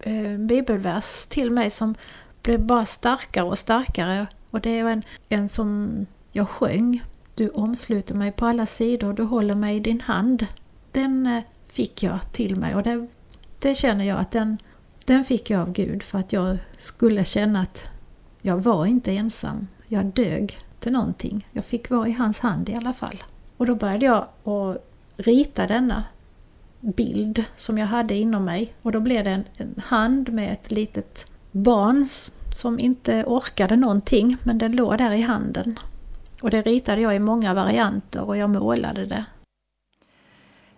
eh, 0.00 0.38
bibelvers 0.38 1.26
till 1.26 1.50
mig 1.50 1.70
som 1.70 1.94
blev 2.42 2.66
bara 2.66 2.84
starkare 2.84 3.44
och 3.44 3.58
starkare. 3.58 4.26
Och 4.50 4.60
det 4.60 4.82
var 4.82 4.90
en, 4.90 5.02
en 5.28 5.48
som 5.48 6.06
jag 6.32 6.48
sjöng. 6.48 7.02
Du 7.34 7.48
omsluter 7.48 8.14
mig 8.14 8.32
på 8.32 8.46
alla 8.46 8.66
sidor, 8.66 9.12
du 9.12 9.22
håller 9.22 9.54
mig 9.54 9.76
i 9.76 9.80
din 9.80 10.00
hand. 10.00 10.46
Den 10.92 11.26
eh, 11.26 11.42
fick 11.66 12.02
jag 12.02 12.32
till 12.32 12.56
mig 12.56 12.74
och 12.74 12.82
det, 12.82 13.08
det 13.58 13.74
känner 13.74 14.04
jag 14.04 14.18
att 14.18 14.30
den, 14.30 14.58
den 15.04 15.24
fick 15.24 15.50
jag 15.50 15.60
av 15.60 15.72
Gud 15.72 16.02
för 16.02 16.18
att 16.18 16.32
jag 16.32 16.58
skulle 16.76 17.24
känna 17.24 17.62
att 17.62 17.90
jag 18.42 18.58
var 18.58 18.86
inte 18.86 19.12
ensam. 19.12 19.68
Jag 19.86 20.06
dög 20.06 20.58
till 20.78 20.92
någonting. 20.92 21.48
Jag 21.52 21.64
fick 21.64 21.90
vara 21.90 22.08
i 22.08 22.12
hans 22.12 22.40
hand 22.40 22.68
i 22.68 22.74
alla 22.74 22.92
fall. 22.92 23.22
Och 23.56 23.66
då 23.66 23.74
började 23.74 24.06
jag 24.06 24.26
att 24.44 24.90
rita 25.16 25.66
denna 25.66 26.04
bild 26.80 27.44
som 27.56 27.78
jag 27.78 27.86
hade 27.86 28.14
inom 28.14 28.44
mig 28.44 28.72
och 28.82 28.92
då 28.92 29.00
blev 29.00 29.24
det 29.24 29.30
en, 29.30 29.44
en 29.56 29.82
hand 29.84 30.32
med 30.32 30.52
ett 30.52 30.70
litet 30.70 31.26
barn 31.52 32.06
som 32.54 32.78
inte 32.78 33.24
orkade 33.26 33.76
någonting 33.76 34.36
men 34.42 34.58
den 34.58 34.72
låg 34.72 34.98
där 34.98 35.12
i 35.12 35.20
handen. 35.20 35.78
Och 36.42 36.50
det 36.50 36.62
ritade 36.62 37.00
jag 37.00 37.16
i 37.16 37.18
många 37.18 37.54
varianter 37.54 38.22
och 38.24 38.36
jag 38.36 38.50
målade 38.50 39.06
det. 39.06 39.24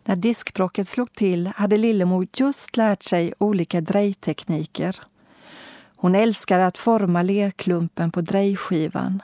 När 0.05 0.17
diskbrocket 0.17 0.89
slog 0.89 1.13
till 1.13 1.47
hade 1.57 1.77
Lillemor 1.77 2.27
just 2.37 2.77
lärt 2.77 3.03
sig 3.03 3.35
olika 3.39 3.81
drejtekniker. 3.81 4.97
Hon 5.97 6.15
älskade 6.15 6.67
att 6.67 6.79
forma 6.79 7.23
lerklumpen 7.23 8.11
på 8.11 8.21
drejskivan. 8.21 9.23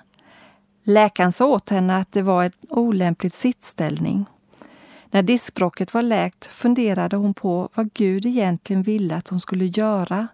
Läkaren 0.84 1.32
sa 1.32 1.46
åt 1.46 1.70
henne 1.70 1.96
att 1.96 2.12
det 2.12 2.22
var 2.22 2.44
en 2.44 2.52
olämplig 2.68 3.32
sittställning. 3.32 4.26
När 5.10 5.22
diskbrocket 5.22 5.94
var 5.94 6.02
läkt 6.02 6.46
funderade 6.46 7.16
hon 7.16 7.34
på 7.34 7.68
vad 7.74 7.92
Gud 7.92 8.26
egentligen 8.26 8.82
ville 8.82 9.16
att 9.16 9.28
hon 9.28 9.40
skulle 9.40 9.64
göra 9.64 10.28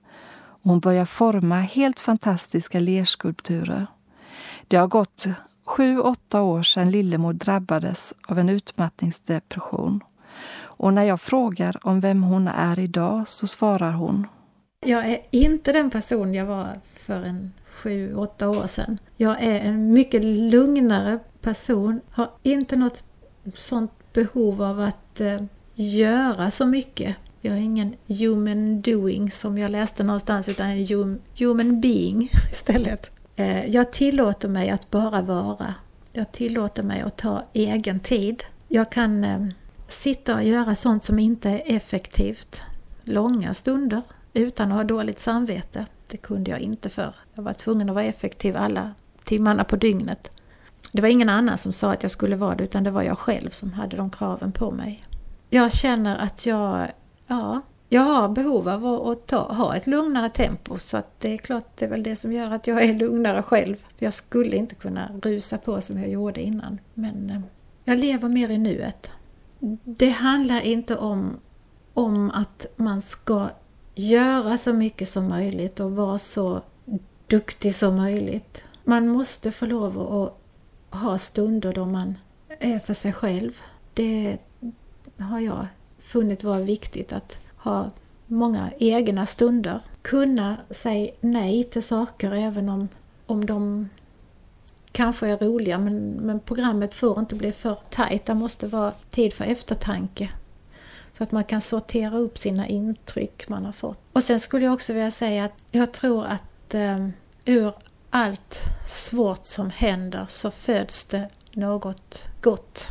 och 0.65 0.71
hon 0.71 0.81
börjar 0.81 1.05
forma 1.05 1.61
helt 1.61 2.01
fantastiska 2.01 2.81
lerskulpturer. 2.81 3.87
Det 4.69 4.77
har 4.77 4.87
gått 4.87 5.27
sju, 5.65 5.99
åtta 5.99 6.43
år 6.43 6.63
sedan 6.63 6.91
Lillemor 6.91 7.33
drabbades 7.33 8.15
av 8.29 8.39
en 8.39 8.49
utmattningsdepression. 8.49 10.01
Och 10.57 10.93
när 10.93 11.03
jag 11.03 11.21
frågar 11.21 11.87
om 11.87 12.01
vem 12.01 12.23
hon 12.23 12.49
är 12.49 12.79
idag 12.79 13.29
så 13.29 13.47
svarar 13.47 13.93
hon. 13.93 14.27
Jag 14.87 15.07
är 15.07 15.21
inte 15.31 15.73
den 15.73 15.91
person 15.91 16.35
jag 16.35 16.47
var 16.47 16.81
för 16.95 17.23
en 17.23 17.53
sju, 17.67 18.15
åtta 18.15 18.49
år 18.49 18.67
sedan. 18.67 18.99
Jag 19.17 19.43
är 19.43 19.61
en 19.61 19.93
mycket 19.93 20.25
lugnare 20.25 21.19
person, 21.41 22.01
har 22.11 22.31
inte 22.43 22.77
något 22.77 23.05
sånt 23.55 23.93
behov 24.13 24.63
av 24.63 24.81
att 24.81 25.21
eh, 25.21 25.43
göra 25.75 26.51
så 26.51 26.67
mycket. 26.67 27.17
Jag 27.47 27.57
är 27.57 27.61
ingen 27.61 27.97
human 28.07 28.81
doing 28.81 29.31
som 29.31 29.59
jag 29.59 29.71
läste 29.71 30.05
någonstans 30.05 30.49
utan 30.49 30.67
en 30.71 31.21
human 31.39 31.81
being 31.81 32.31
istället. 32.51 33.17
Eh, 33.37 33.67
jag 33.67 33.93
tillåter 33.93 34.49
mig 34.49 34.71
att 34.71 34.91
bara 34.91 35.23
vara. 35.23 35.75
Jag 36.13 36.33
tillåter 36.33 36.83
mig 36.83 37.01
att 37.01 37.17
ta 37.17 37.45
egen 37.53 38.01
tid. 38.01 38.45
Jag 38.69 38.93
kan 38.93 39.25
eh, 39.25 39.47
sitta 39.89 40.35
och 40.35 40.45
göra 40.45 40.75
sånt 40.75 41.05
som 41.05 41.19
inte 41.19 41.49
är 41.51 41.63
effektivt 41.77 42.63
långa 43.03 43.55
stunder 43.55 44.03
utan 44.33 44.73
att 44.73 44.77
ha 44.77 44.85
dåligt 44.85 45.21
samvete. 45.21 45.87
Det 46.11 46.17
kunde 46.17 46.51
jag 46.51 46.61
inte 46.61 46.89
för. 46.89 47.15
Jag 47.35 47.43
var 47.43 47.53
tvungen 47.53 47.89
att 47.89 47.95
vara 47.95 48.05
effektiv 48.05 48.57
alla 48.57 48.95
timmarna 49.25 49.65
på 49.65 49.77
dygnet. 49.77 50.31
Det 50.93 51.03
var 51.03 51.09
ingen 51.09 51.29
annan 51.29 51.59
som 51.59 51.73
sa 51.73 51.93
att 51.93 52.03
jag 52.03 52.11
skulle 52.11 52.37
vara 52.37 52.55
det 52.55 52.65
utan 52.65 52.85
det 52.85 52.91
var 52.91 53.03
jag 53.03 53.19
själv 53.19 53.51
som 53.51 53.73
hade 53.73 53.97
de 53.97 54.11
kraven 54.11 54.53
på 54.53 54.71
mig. 54.71 55.03
Jag 55.51 55.73
känner 55.73 56.17
att 56.17 56.47
jag, 56.47 56.93
ja, 57.27 57.61
jag 57.89 58.03
har 58.03 58.29
behov 58.29 58.69
av 58.69 59.09
att 59.09 59.27
ta, 59.27 59.53
ha 59.53 59.77
ett 59.77 59.87
lugnare 59.87 60.31
tempo 60.31 60.79
så 60.79 60.97
att 60.97 61.21
det 61.21 61.33
är 61.33 61.39
klart 61.39 61.77
det 61.77 61.85
är 61.85 61.89
väl 61.89 62.03
det 62.03 62.17
som 62.17 62.33
gör 62.33 62.51
att 62.51 62.67
jag 62.67 62.85
är 62.85 62.95
lugnare 62.95 63.43
själv. 63.43 63.77
För 63.77 64.07
jag 64.07 64.15
skulle 64.15 64.57
inte 64.57 64.75
kunna 64.75 65.11
rusa 65.23 65.59
på 65.59 65.81
som 65.81 65.99
jag 65.99 66.09
gjorde 66.09 66.43
innan. 66.43 66.79
Men 66.95 67.31
eh, 67.31 67.41
jag 67.85 67.99
lever 67.99 68.29
mer 68.29 68.49
i 68.49 68.59
nuet. 68.59 69.11
Det 69.85 70.11
handlar 70.11 70.61
inte 70.61 70.97
om, 70.97 71.37
om 71.95 72.31
att 72.31 72.67
man 72.77 73.03
ska 73.03 73.49
göra 73.95 74.59
så 74.59 74.73
mycket 74.73 75.09
som 75.09 75.29
möjligt 75.29 75.81
och 75.81 75.93
vara 75.93 76.19
så 76.19 76.63
duktig 77.27 77.75
som 77.75 77.97
möjligt. 77.97 78.65
Man 78.85 79.09
måste 79.09 79.53
få 79.53 79.67
lov 79.67 79.99
att 80.01 81.01
ha 81.01 81.19
stunder 81.19 81.73
då 81.73 81.87
man 81.87 82.19
är 82.61 82.79
för 82.79 82.95
sig 82.95 83.13
själv. 83.13 83.53
Det 83.95 84.39
har 85.19 85.41
jag 85.41 85.67
funnit 86.05 86.45
vara 86.45 86.61
viktigt 86.61 87.13
att 87.13 87.39
ha 87.57 87.91
många 88.27 88.71
egna 88.79 89.27
stunder. 89.27 89.81
Kunna 90.03 90.57
säga 90.71 91.13
nej 91.21 91.65
till 91.65 91.83
saker 91.83 92.33
även 92.33 92.69
om, 92.69 92.89
om 93.27 93.47
de 93.47 93.89
kanske 94.93 95.29
är 95.29 95.37
roliga 95.37 95.79
men, 95.79 96.11
men 96.11 96.41
programmet 96.41 96.95
får 96.95 97.19
inte 97.19 97.35
bli 97.35 97.53
för 97.53 97.79
tajt. 97.91 98.27
Det 98.27 98.35
måste 98.35 98.67
vara 98.67 98.93
tid 99.11 99.33
för 99.33 99.45
eftertanke. 99.45 100.31
Så 101.13 101.23
att 101.23 101.33
man 101.33 101.45
kan 101.45 101.61
sortera 101.61 102.19
upp 102.19 102.39
sina 102.39 102.69
intryck 102.69 103.49
man 103.49 103.65
har 103.65 103.73
fått. 103.73 103.99
Och 104.13 104.23
sen 104.23 104.41
skulle 104.41 104.65
jag 104.65 104.75
också 104.75 104.93
vilja 104.93 105.11
säga 105.11 105.45
att 105.45 105.65
jag 105.71 105.93
tror 105.93 106.25
att 106.25 106.75
eh, 106.75 107.09
ur 107.45 107.73
allt 108.11 108.61
svårt 108.87 109.47
som 109.47 109.71
händer 109.71 110.25
så 110.29 110.51
föds 110.51 111.05
det 111.05 111.29
något 111.53 112.29
gott. 112.41 112.89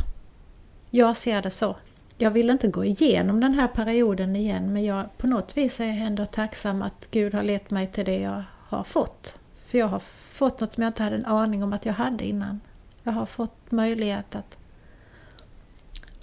Jag 0.89 1.17
ser 1.17 1.41
det 1.41 1.49
så. 1.49 1.75
Jag 2.23 2.31
vill 2.31 2.49
inte 2.49 2.67
gå 2.67 2.85
igenom 2.85 3.39
den 3.39 3.53
här 3.53 3.67
perioden 3.67 4.35
igen 4.35 4.73
men 4.73 4.83
jag 4.83 5.17
på 5.17 5.27
något 5.27 5.57
vis 5.57 5.79
är 5.79 5.85
jag 5.85 5.97
ändå 5.97 6.25
tacksam 6.25 6.81
att 6.81 7.07
Gud 7.11 7.33
har 7.33 7.43
lett 7.43 7.71
mig 7.71 7.87
till 7.87 8.05
det 8.05 8.19
jag 8.19 8.43
har 8.67 8.83
fått. 8.83 9.39
För 9.65 9.77
jag 9.77 9.87
har 9.87 9.99
fått 9.99 10.59
något 10.59 10.73
som 10.73 10.83
jag 10.83 10.89
inte 10.89 11.03
hade 11.03 11.15
en 11.15 11.25
aning 11.25 11.63
om 11.63 11.73
att 11.73 11.85
jag 11.85 11.93
hade 11.93 12.25
innan. 12.25 12.59
Jag 13.03 13.13
har 13.13 13.25
fått 13.25 13.71
möjlighet 13.71 14.35
att, 14.35 14.57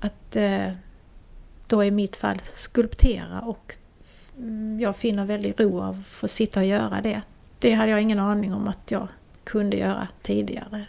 att 0.00 0.36
eh, 0.36 0.72
då 1.66 1.84
i 1.84 1.90
mitt 1.90 2.16
fall 2.16 2.38
skulptera 2.52 3.40
och 3.40 3.76
mm, 4.38 4.80
jag 4.80 4.96
finner 4.96 5.24
väldigt 5.24 5.60
ro 5.60 5.80
av 5.80 5.98
att 6.00 6.06
få 6.06 6.28
sitta 6.28 6.60
och 6.60 6.66
göra 6.66 7.00
det. 7.00 7.22
Det 7.58 7.72
hade 7.72 7.90
jag 7.90 8.02
ingen 8.02 8.18
aning 8.18 8.54
om 8.54 8.68
att 8.68 8.90
jag 8.90 9.08
kunde 9.44 9.76
göra 9.76 10.08
tidigare. 10.22 10.86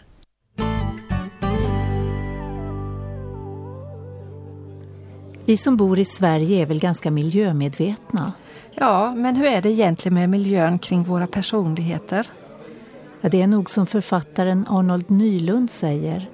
Vi 5.44 5.56
som 5.56 5.76
bor 5.76 5.98
i 5.98 6.04
Sverige 6.04 6.62
är 6.62 6.66
väl 6.66 6.80
ganska 6.80 7.10
miljömedvetna? 7.10 8.32
Ja, 8.70 9.14
men 9.14 9.36
hur 9.36 9.46
är 9.46 9.62
det 9.62 9.70
egentligen 9.70 10.14
med 10.14 10.30
miljön 10.30 10.78
kring 10.78 11.02
våra 11.02 11.26
personligheter? 11.26 12.30
Ja, 13.20 13.28
det 13.28 13.42
är 13.42 13.46
nog 13.46 13.70
som 13.70 13.86
författaren 13.86 14.66
Arnold 14.68 15.10
Nylund 15.10 15.70
säger. 15.70 16.30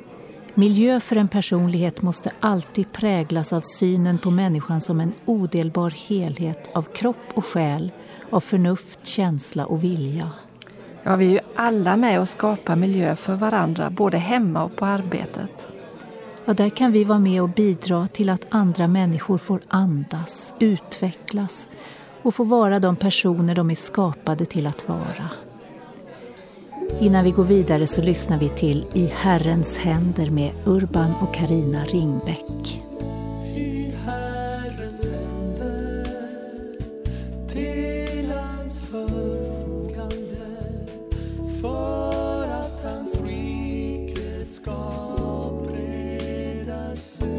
Miljö 0.54 1.00
för 1.00 1.16
en 1.16 1.28
personlighet 1.28 2.02
måste 2.02 2.30
alltid 2.40 2.92
präglas 2.92 3.52
av 3.52 3.60
synen 3.60 4.18
på 4.18 4.30
människan 4.30 4.80
som 4.80 5.00
en 5.00 5.12
odelbar 5.24 5.90
helhet 5.90 6.70
av 6.72 6.82
kropp 6.82 7.26
och 7.34 7.46
själ, 7.46 7.92
av 8.30 8.40
förnuft, 8.40 9.06
känsla 9.06 9.66
och 9.66 9.84
vilja. 9.84 10.30
Ja, 11.02 11.16
vi 11.16 11.26
är 11.26 11.30
ju 11.30 11.40
alla 11.56 11.96
med 11.96 12.20
och 12.20 12.28
skapar 12.28 12.76
miljö 12.76 13.16
för 13.16 13.34
varandra, 13.34 13.90
både 13.90 14.18
hemma 14.18 14.64
och 14.64 14.76
på 14.76 14.86
arbetet. 14.86 15.67
Ja, 16.48 16.54
där 16.54 16.70
kan 16.70 16.92
vi 16.92 17.04
vara 17.04 17.18
med 17.18 17.42
och 17.42 17.48
bidra 17.48 18.08
till 18.08 18.30
att 18.30 18.46
andra 18.48 18.88
människor 18.88 19.38
får 19.38 19.60
andas, 19.68 20.54
utvecklas 20.58 21.68
och 22.22 22.34
få 22.34 22.44
vara 22.44 22.78
de 22.78 22.96
personer 22.96 23.54
de 23.54 23.70
är 23.70 23.74
skapade 23.74 24.46
till 24.46 24.66
att 24.66 24.88
vara. 24.88 25.30
Innan 27.00 27.24
vi 27.24 27.30
går 27.30 27.44
vidare 27.44 27.86
så 27.86 28.02
lyssnar 28.02 28.38
vi 28.38 28.48
till 28.48 28.86
I 28.92 29.06
Herrens 29.14 29.78
händer 29.78 30.30
med 30.30 30.52
Urban 30.64 31.12
och 31.20 31.34
Karina 31.34 31.84
Ringbäck. 31.84 32.87
す。 46.98 47.37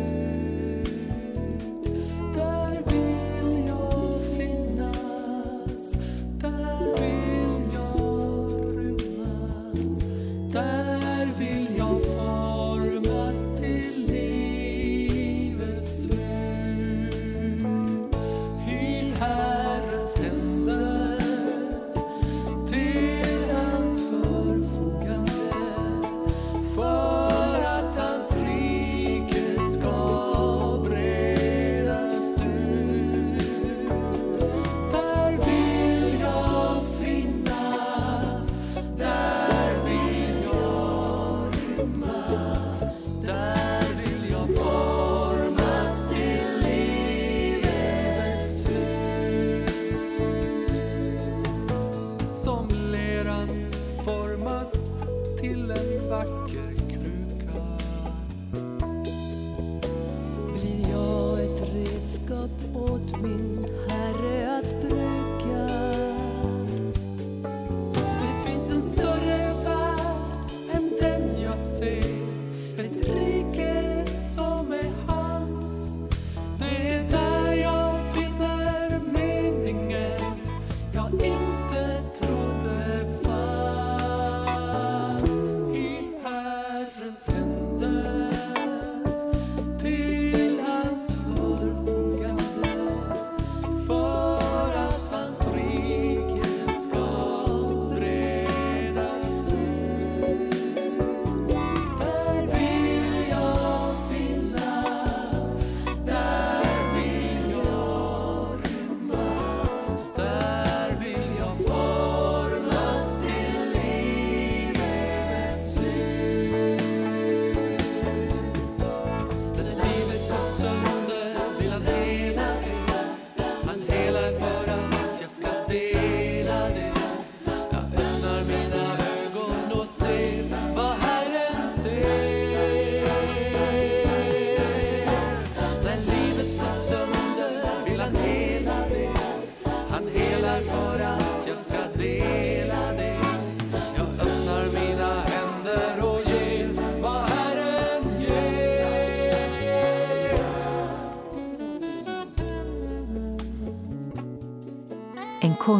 I 56.20 56.26
could 56.26 56.79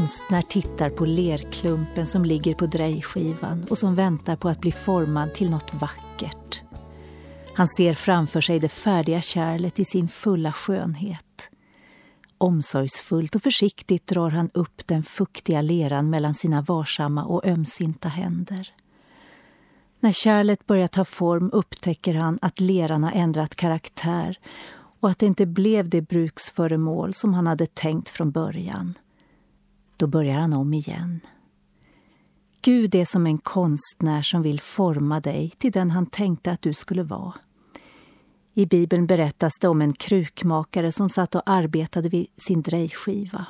konstnär 0.10 0.42
tittar 0.42 0.90
på 0.90 1.06
lerklumpen 1.06 2.08
som 2.08 2.26
ligger 2.26 2.54
på 2.54 2.66
drejskivan 2.66 3.66
och 3.70 3.78
som 3.78 3.96
väntar 3.96 4.36
på 4.36 4.50
att 4.50 4.62
bli 4.62 4.72
formad 4.72 5.34
till 5.34 5.50
något 5.50 5.74
vackert. 5.74 6.62
Han 7.54 7.68
ser 7.68 7.94
framför 7.94 8.42
sig 8.42 8.60
det 8.60 8.70
färdiga 8.70 9.22
kärlet 9.22 9.80
i 9.80 9.86
sin 9.86 10.08
fulla 10.08 10.52
skönhet. 10.52 11.50
Omsorgsfullt 12.38 13.36
och 13.36 13.42
försiktigt 13.42 14.08
drar 14.08 14.30
han 14.30 14.50
upp 14.54 14.88
den 14.88 15.04
fuktiga 15.04 15.62
leran 15.62 16.10
mellan 16.10 16.34
sina 16.34 16.62
varsamma 16.62 17.26
och 17.26 17.46
ömsinta 17.46 18.10
händer. 18.10 18.74
När 20.00 20.12
kärlet 20.12 20.68
börjar 20.68 20.88
ta 20.88 21.06
form 21.06 21.50
upptäcker 21.54 22.14
han 22.14 22.40
att 22.42 22.60
leran 22.60 23.04
har 23.04 23.12
ändrat 23.12 23.56
karaktär 23.56 24.40
och 25.00 25.10
att 25.10 25.20
det 25.20 25.26
inte 25.26 25.46
blev 25.46 25.90
det 25.90 26.02
bruksföremål 26.02 27.14
som 27.14 27.34
han 27.34 27.48
hade 27.48 27.66
tänkt 27.66 28.10
från 28.10 28.32
början. 28.32 28.94
Då 30.00 30.08
börjar 30.08 30.40
han 30.40 30.54
om 30.54 30.74
igen. 30.74 31.20
Gud 32.62 32.96
är 32.96 33.06
som 33.06 33.26
en 33.26 33.38
konstnär 33.38 34.22
som 34.22 34.42
vill 34.42 34.62
forma 34.62 35.20
dig 35.20 35.54
till 35.58 35.72
den 35.72 35.92
han 35.92 36.06
tänkte 36.06 36.52
att 36.52 36.62
du 36.62 36.74
skulle 36.74 37.04
vara. 37.04 37.34
I 38.54 38.66
Bibeln 38.66 39.08
berättas 39.08 39.54
det 39.62 39.68
om 39.68 39.82
en 39.82 39.94
krukmakare 39.94 40.92
som 40.92 41.10
satt 41.10 41.36
och 41.36 41.42
arbetade 41.46 42.10
vid 42.10 42.28
sin 42.38 42.62
drejskiva. 42.62 43.46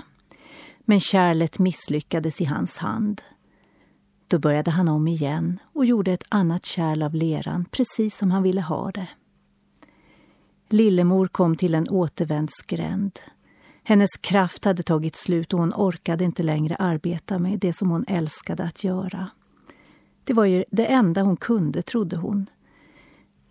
Men 0.80 1.00
kärlet 1.00 1.60
misslyckades 1.60 2.42
i 2.42 2.46
hans 2.46 2.78
hand. 2.78 3.22
Då 4.28 4.40
började 4.40 4.72
han 4.72 4.90
om 4.90 5.08
igen 5.08 5.60
och 5.74 5.86
gjorde 5.86 6.12
ett 6.12 6.26
annat 6.30 6.66
kärl 6.66 7.04
av 7.04 7.16
leran 7.16 7.66
precis 7.72 8.18
som 8.18 8.32
han 8.32 8.44
ville 8.44 8.62
ha 8.62 8.92
det. 8.92 9.10
Lillemor 10.70 11.28
kom 11.28 11.56
till 11.56 11.76
en 11.76 11.90
återvändsgränd. 11.90 13.20
Hennes 13.84 14.18
kraft 14.18 14.66
hade 14.66 14.84
tagit 14.84 15.16
slut 15.16 15.54
och 15.54 15.60
hon 15.60 15.74
orkade 15.74 16.24
inte 16.24 16.44
längre 16.44 16.76
arbeta 16.76 17.40
med 17.40 17.60
det 17.60 17.74
som 17.74 17.90
hon 17.90 18.06
älskade 18.08 18.64
att 18.64 18.84
göra. 18.84 19.30
Det 20.24 20.34
var 20.34 20.46
ju 20.46 20.64
det 20.72 20.86
enda 20.86 21.22
hon 21.22 21.38
kunde, 21.38 21.82
trodde 21.82 22.18
hon. 22.18 22.46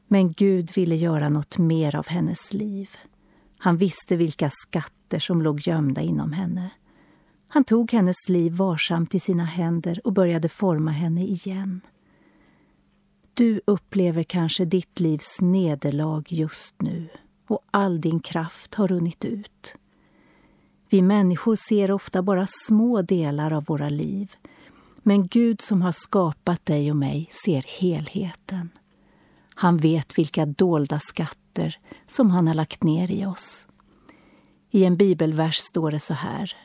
Men 0.08 0.32
Gud 0.32 0.72
ville 0.74 0.96
göra 0.96 1.28
något 1.28 1.58
mer 1.58 1.96
av 1.96 2.08
hennes 2.08 2.52
liv. 2.52 2.90
Han 3.58 3.76
visste 3.76 4.16
vilka 4.16 4.50
skatter 4.50 5.18
som 5.18 5.42
låg 5.42 5.60
gömda 5.60 6.00
inom 6.00 6.32
henne. 6.32 6.70
Han 7.48 7.64
tog 7.64 7.92
hennes 7.92 8.28
liv 8.28 8.52
varsamt 8.52 9.14
i 9.14 9.20
sina 9.20 9.44
händer 9.44 10.00
och 10.04 10.12
började 10.12 10.48
forma 10.48 10.90
henne 10.90 11.24
igen. 11.24 11.80
Du 13.34 13.60
upplever 13.64 14.22
kanske 14.22 14.64
ditt 14.64 15.00
livs 15.00 15.38
nederlag 15.40 16.22
just 16.28 16.82
nu 16.82 17.08
och 17.46 17.60
all 17.70 18.00
din 18.00 18.20
kraft 18.20 18.74
har 18.74 18.88
runnit 18.88 19.24
ut. 19.24 19.76
Vi 20.90 21.02
människor 21.02 21.56
ser 21.56 21.90
ofta 21.90 22.22
bara 22.22 22.46
små 22.46 23.02
delar 23.02 23.52
av 23.52 23.64
våra 23.64 23.88
liv 23.88 24.36
men 25.08 25.26
Gud 25.26 25.60
som 25.60 25.82
har 25.82 25.92
skapat 25.92 26.66
dig 26.66 26.90
och 26.90 26.96
mig 26.96 27.28
ser 27.44 27.64
helheten. 27.80 28.70
Han 29.54 29.76
vet 29.76 30.18
vilka 30.18 30.46
dolda 30.46 31.00
skatter 31.00 31.78
som 32.06 32.30
han 32.30 32.46
har 32.46 32.54
lagt 32.54 32.82
ner 32.82 33.10
i 33.10 33.26
oss. 33.26 33.66
I 34.70 34.84
en 34.84 34.96
bibelvers 34.96 35.56
står 35.56 35.90
det 35.90 36.00
så 36.00 36.14
här. 36.14 36.56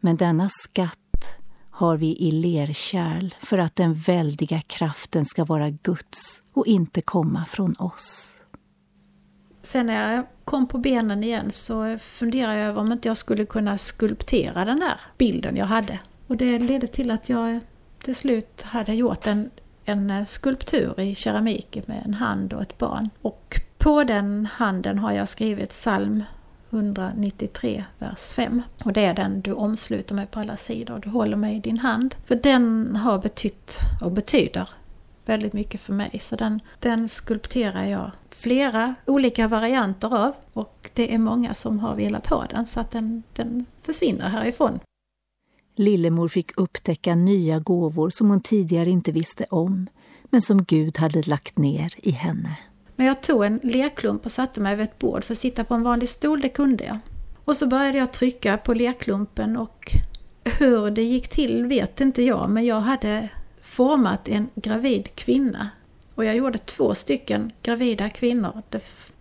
Men 0.00 0.16
denna 0.16 0.48
skatt 0.48 1.36
har 1.70 1.96
vi 1.96 2.16
i 2.16 2.30
lerkärl 2.30 3.34
för 3.40 3.58
att 3.58 3.76
den 3.76 3.94
väldiga 3.94 4.60
kraften 4.60 5.24
ska 5.24 5.44
vara 5.44 5.70
Guds 5.70 6.42
och 6.52 6.66
inte 6.66 7.00
komma 7.00 7.44
från 7.46 7.74
oss. 7.78 8.41
Sen 9.62 9.86
när 9.86 10.14
jag 10.14 10.24
kom 10.44 10.66
på 10.66 10.78
benen 10.78 11.24
igen 11.24 11.50
så 11.50 11.98
funderade 11.98 12.58
jag 12.58 12.68
över 12.68 12.80
om 12.80 12.92
inte 12.92 13.08
jag 13.08 13.16
skulle 13.16 13.44
kunna 13.44 13.78
skulptera 13.78 14.64
den 14.64 14.82
här 14.82 15.00
bilden 15.18 15.56
jag 15.56 15.66
hade. 15.66 15.98
Och 16.26 16.36
det 16.36 16.58
ledde 16.58 16.86
till 16.86 17.10
att 17.10 17.28
jag 17.28 17.60
till 18.02 18.14
slut 18.14 18.62
hade 18.62 18.94
gjort 18.94 19.26
en, 19.26 19.50
en 19.84 20.26
skulptur 20.26 21.00
i 21.00 21.14
keramik 21.14 21.78
med 21.86 22.02
en 22.06 22.14
hand 22.14 22.52
och 22.52 22.62
ett 22.62 22.78
barn. 22.78 23.10
Och 23.22 23.60
på 23.78 24.04
den 24.04 24.48
handen 24.52 24.98
har 24.98 25.12
jag 25.12 25.28
skrivit 25.28 25.70
psalm 25.70 26.24
193, 26.70 27.84
vers 27.98 28.32
5. 28.32 28.62
Och 28.84 28.92
det 28.92 29.04
är 29.04 29.14
den 29.14 29.40
du 29.40 29.52
omsluter 29.52 30.14
mig 30.14 30.26
på 30.26 30.40
alla 30.40 30.56
sidor. 30.56 30.98
Du 30.98 31.08
håller 31.08 31.36
mig 31.36 31.56
i 31.56 31.60
din 31.60 31.78
hand. 31.78 32.14
För 32.24 32.34
den 32.34 32.96
har 32.96 33.18
betytt 33.18 33.78
och 34.00 34.12
betyder 34.12 34.68
väldigt 35.24 35.52
mycket 35.52 35.80
för 35.80 35.92
mig. 35.92 36.18
Så 36.20 36.36
den, 36.36 36.60
den 36.78 37.08
skulpterar 37.08 37.84
jag 37.84 38.10
flera 38.30 38.94
olika 39.06 39.48
varianter 39.48 40.26
av 40.26 40.34
och 40.52 40.90
det 40.94 41.14
är 41.14 41.18
många 41.18 41.54
som 41.54 41.78
har 41.78 41.94
velat 41.94 42.26
ha 42.26 42.46
den 42.50 42.66
så 42.66 42.80
att 42.80 42.90
den, 42.90 43.22
den 43.32 43.66
försvinner 43.78 44.28
härifrån. 44.28 44.80
Lillemor 45.76 46.28
fick 46.28 46.58
upptäcka 46.58 47.14
nya 47.14 47.58
gåvor 47.58 48.10
som 48.10 48.30
hon 48.30 48.40
tidigare 48.40 48.90
inte 48.90 49.12
visste 49.12 49.44
om 49.50 49.86
men 50.24 50.42
som 50.42 50.64
Gud 50.64 50.98
hade 50.98 51.22
lagt 51.22 51.58
ner 51.58 51.94
i 51.96 52.10
henne. 52.10 52.58
Men 52.96 53.06
jag 53.06 53.22
tog 53.22 53.44
en 53.44 53.60
lerklump 53.62 54.24
och 54.24 54.30
satte 54.30 54.60
mig 54.60 54.76
vid 54.76 54.84
ett 54.84 54.98
bord 54.98 55.24
för 55.24 55.34
att 55.34 55.38
sitta 55.38 55.64
på 55.64 55.74
en 55.74 55.82
vanlig 55.82 56.08
stol, 56.08 56.40
det 56.40 56.48
kunde 56.48 56.84
jag. 56.84 56.98
Och 57.44 57.56
så 57.56 57.66
började 57.66 57.98
jag 57.98 58.12
trycka 58.12 58.58
på 58.58 58.74
lerklumpen 58.74 59.56
och 59.56 59.92
hur 60.58 60.90
det 60.90 61.02
gick 61.02 61.28
till 61.28 61.66
vet 61.66 62.00
inte 62.00 62.22
jag, 62.22 62.50
men 62.50 62.66
jag 62.66 62.80
hade 62.80 63.28
format 63.72 64.28
en 64.28 64.48
gravid 64.54 65.14
kvinna. 65.14 65.68
Och 66.14 66.24
jag 66.24 66.36
gjorde 66.36 66.58
två 66.58 66.94
stycken 66.94 67.52
gravida 67.62 68.10
kvinnor 68.10 68.62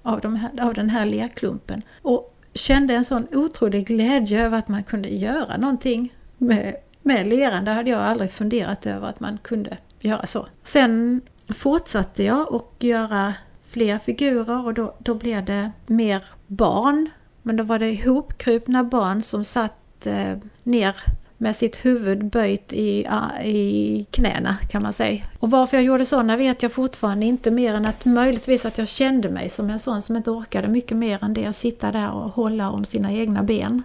av, 0.04 0.22
de 0.22 0.36
här, 0.36 0.52
av 0.62 0.74
den 0.74 0.90
här 0.90 1.06
lerklumpen. 1.06 1.82
Och 2.02 2.38
kände 2.54 2.94
en 2.94 3.06
sån 3.06 3.28
otrolig 3.32 3.88
glädje 3.88 4.46
över 4.46 4.58
att 4.58 4.68
man 4.68 4.84
kunde 4.84 5.10
göra 5.10 5.58
någonting 5.58 6.14
med, 6.38 6.76
med 7.02 7.28
leran. 7.28 7.66
Det 7.66 7.72
hade 7.72 7.90
jag 7.90 8.02
aldrig 8.02 8.32
funderat 8.32 8.86
över 8.86 9.08
att 9.08 9.20
man 9.20 9.38
kunde 9.38 9.78
göra 10.00 10.26
så. 10.26 10.48
Sen 10.64 11.22
fortsatte 11.54 12.24
jag 12.24 12.54
och 12.54 12.76
göra 12.80 13.34
fler 13.66 13.98
figurer 13.98 14.66
och 14.66 14.74
då, 14.74 14.96
då 15.00 15.16
blev 15.16 15.46
det 15.46 15.72
mer 15.88 16.24
barn. 16.48 17.10
Men 17.42 17.56
då 17.56 17.64
var 17.64 17.80
det 17.80 17.90
ihopkrupna 17.90 18.84
barn 18.84 19.22
som 19.22 19.44
satt 19.44 20.08
eh, 20.08 20.38
ner 20.64 20.96
med 21.42 21.56
sitt 21.56 21.86
huvud 21.86 22.26
böjt 22.26 22.74
i, 22.74 23.08
i 23.44 24.06
knäna 24.12 24.58
kan 24.70 24.84
man 24.84 24.94
säga. 24.94 25.24
Och 25.40 25.52
varför 25.52 25.78
jag 25.78 25.84
gjorde 25.84 26.06
sådana 26.06 26.38
vet 26.38 26.64
jag 26.64 26.72
fortfarande 26.72 27.26
inte 27.26 27.52
mer 27.52 27.74
än 27.74 27.86
att 27.86 28.06
möjligtvis 28.06 28.66
att 28.66 28.78
jag 28.78 28.88
kände 28.88 29.30
mig 29.30 29.50
som 29.50 29.70
en 29.70 29.80
sån 29.80 30.02
som 30.02 30.16
inte 30.16 30.32
orkade 30.32 30.68
mycket 30.68 30.98
mer 30.98 31.24
än 31.24 31.34
det 31.34 31.46
att 31.46 31.56
sitta 31.56 31.92
där 31.92 32.12
och 32.12 32.32
hålla 32.32 32.70
om 32.70 32.86
sina 32.86 33.12
egna 33.12 33.44
ben. 33.44 33.84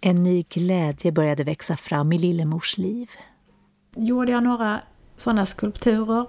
En 0.00 0.22
ny 0.22 0.42
glädje 0.42 1.12
började 1.12 1.44
växa 1.44 1.76
fram 1.76 2.12
i 2.12 2.18
Lillemors 2.18 2.78
liv. 2.78 3.10
Gjorde 3.96 4.32
jag 4.32 4.42
några 4.42 4.80
sådana 5.16 5.46
skulpturer 5.46 6.26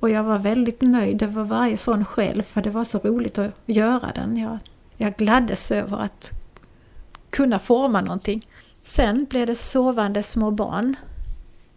och 0.00 0.10
jag 0.10 0.24
var 0.24 0.38
väldigt 0.38 0.80
nöjd 0.80 1.22
över 1.22 1.44
varje 1.44 1.76
sån 1.76 2.04
själv 2.04 2.42
för 2.42 2.62
det 2.62 2.70
var 2.70 2.84
så 2.84 2.98
roligt 2.98 3.38
att 3.38 3.54
göra 3.66 4.12
den. 4.14 4.36
Jag, 4.36 4.58
jag 4.96 5.14
gladdes 5.14 5.70
över 5.70 5.98
att 5.98 6.32
kunna 7.30 7.58
forma 7.58 8.00
någonting. 8.00 8.46
Sen 8.88 9.24
blev 9.24 9.46
det 9.46 9.54
sovande 9.54 10.22
små 10.22 10.50
barn 10.50 10.96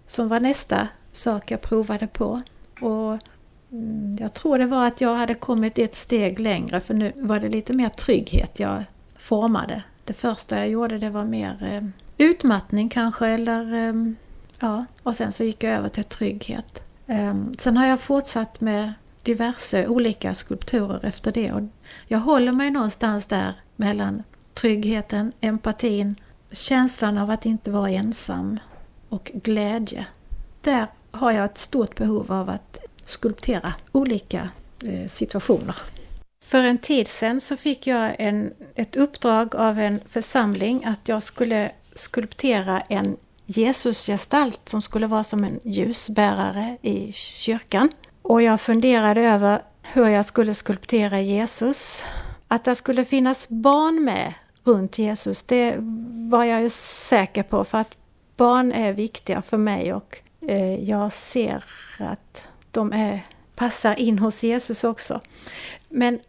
som 0.08 0.28
var 0.28 0.39
nästa 0.39 0.88
sak 1.12 1.52
jag 1.52 1.62
provade 1.62 2.08
på. 2.08 2.41
Och 2.82 3.19
mm, 3.71 4.15
jag 4.19 4.34
tror 4.34 4.58
det 4.58 4.65
var 4.65 4.88
att 4.88 5.02
jag 5.02 5.15
hade 5.15 5.34
kommit 5.34 5.80
ett 5.80 5.95
steg 5.95 6.39
längre 6.39 6.80
för 6.80 6.93
nu 6.93 7.12
var 7.15 7.39
det 7.39 7.50
lite 7.50 7.74
mer 7.74 7.89
trygghet 7.89 8.60
jag 8.60 8.84
formade. 9.17 9.84
Det 10.06 10.13
första 10.13 10.58
jag 10.58 10.69
gjorde 10.69 10.97
det 10.97 11.10
var 11.10 11.26
mer 11.26 11.63
eh, 11.63 11.84
utmattning 12.26 12.89
kanske 12.89 13.28
eller 13.28 13.74
eh, 13.74 13.93
ja, 14.60 14.86
och 15.04 15.15
sen 15.15 15.32
så 15.32 15.43
gick 15.43 15.63
jag 15.63 15.74
över 15.74 15.89
till 15.89 16.04
trygghet. 16.04 16.84
Ehm, 17.08 17.54
sen 17.58 17.78
har 17.78 17.86
jag 17.86 18.00
fortsatt 18.00 18.62
med 18.62 18.93
diverse 19.24 19.88
olika 19.88 20.34
skulpturer 20.34 21.06
efter 21.06 21.32
det 21.32 21.52
och 21.52 21.62
jag 22.08 22.19
håller 22.19 22.52
mig 22.52 22.71
någonstans 22.71 23.26
där 23.26 23.56
mellan 23.76 24.24
tryggheten, 24.54 25.32
empatin 25.41 26.15
känslan 26.51 27.17
av 27.17 27.29
att 27.29 27.45
inte 27.45 27.71
vara 27.71 27.89
ensam 27.89 28.59
och 29.09 29.31
glädje. 29.33 30.05
Där 30.61 30.87
har 31.11 31.31
jag 31.31 31.45
ett 31.45 31.57
stort 31.57 31.95
behov 31.95 32.31
av 32.31 32.49
att 32.49 32.79
skulptera 33.03 33.73
olika 33.91 34.49
eh, 34.83 35.05
situationer. 35.05 35.75
För 36.45 36.63
en 36.63 36.77
tid 36.77 37.07
sedan 37.07 37.41
så 37.41 37.57
fick 37.57 37.87
jag 37.87 38.15
en, 38.19 38.53
ett 38.75 38.95
uppdrag 38.95 39.55
av 39.55 39.79
en 39.79 39.99
församling 40.09 40.85
att 40.85 41.07
jag 41.07 41.23
skulle 41.23 41.71
skulptera 41.93 42.81
en 42.81 43.17
Jesusgestalt 43.45 44.69
som 44.69 44.81
skulle 44.81 45.07
vara 45.07 45.23
som 45.23 45.43
en 45.43 45.59
ljusbärare 45.63 46.77
i 46.81 47.13
kyrkan. 47.13 47.89
Och 48.21 48.41
jag 48.41 48.61
funderade 48.61 49.21
över 49.21 49.61
hur 49.81 50.07
jag 50.07 50.25
skulle 50.25 50.53
skulptera 50.53 51.21
Jesus. 51.21 52.03
Att 52.47 52.63
det 52.63 52.75
skulle 52.75 53.05
finnas 53.05 53.49
barn 53.49 54.03
med 54.03 54.33
runt 54.63 54.97
Jesus, 54.97 55.43
det 55.43 55.77
var 56.32 56.44
jag 56.44 56.62
ju 56.62 56.70
säker 56.70 57.44
på 57.44 57.63
för 57.63 57.78
att 57.78 57.98
barn 58.38 58.72
är 58.72 58.94
viktiga 58.94 59.41
för 59.41 59.58
mig 59.58 59.94
och 59.94 60.17
eh, 60.48 60.89
jag 60.89 61.12
ser 61.12 61.63
att 62.00 62.48
de 62.72 62.94
är, 62.94 63.28
passar 63.56 64.00
in 64.00 64.20
hos 64.20 64.44
Jesus 64.44 64.84
också. 64.84 65.22
Men 65.89 66.20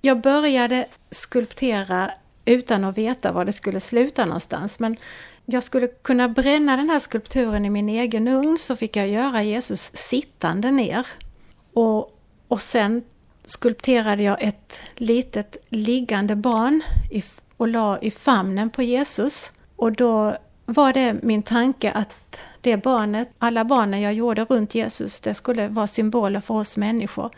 jag 0.00 0.20
började 0.20 0.86
skulptera 1.10 2.10
utan 2.44 2.84
att 2.84 2.98
veta 2.98 3.32
var 3.32 3.44
det 3.44 3.52
skulle 3.52 3.80
sluta 3.80 4.24
någonstans. 4.24 4.78
Men 4.78 4.96
jag 5.44 5.62
skulle 5.62 5.86
kunna 5.86 6.28
bränna 6.28 6.76
den 6.76 6.90
här 6.90 6.98
skulpturen 6.98 7.64
i 7.64 7.70
min 7.70 7.88
egen 7.88 8.28
ugn 8.28 8.58
så 8.58 8.76
fick 8.76 8.96
jag 8.96 9.08
göra 9.08 9.42
Jesus 9.42 9.96
sittande 9.96 10.70
ner. 10.70 11.06
Och, 11.72 12.18
och 12.48 12.62
sen 12.62 13.02
skulpterade 13.44 14.22
jag 14.22 14.42
ett 14.42 14.80
litet 14.96 15.56
liggande 15.68 16.36
barn 16.36 16.82
i, 17.10 17.22
och 17.62 17.68
la 17.68 17.98
i 17.98 18.10
famnen 18.10 18.70
på 18.70 18.82
Jesus. 18.82 19.52
Och 19.76 19.92
då 19.92 20.36
var 20.66 20.92
det 20.92 21.22
min 21.22 21.42
tanke 21.42 21.92
att 21.92 22.40
det 22.60 22.76
barnet, 22.76 23.28
alla 23.38 23.64
barnen 23.64 24.00
jag 24.00 24.12
gjorde 24.12 24.44
runt 24.44 24.74
Jesus, 24.74 25.20
det 25.20 25.34
skulle 25.34 25.68
vara 25.68 25.86
symboler 25.86 26.40
för 26.40 26.54
oss 26.54 26.76
människor. 26.76 27.30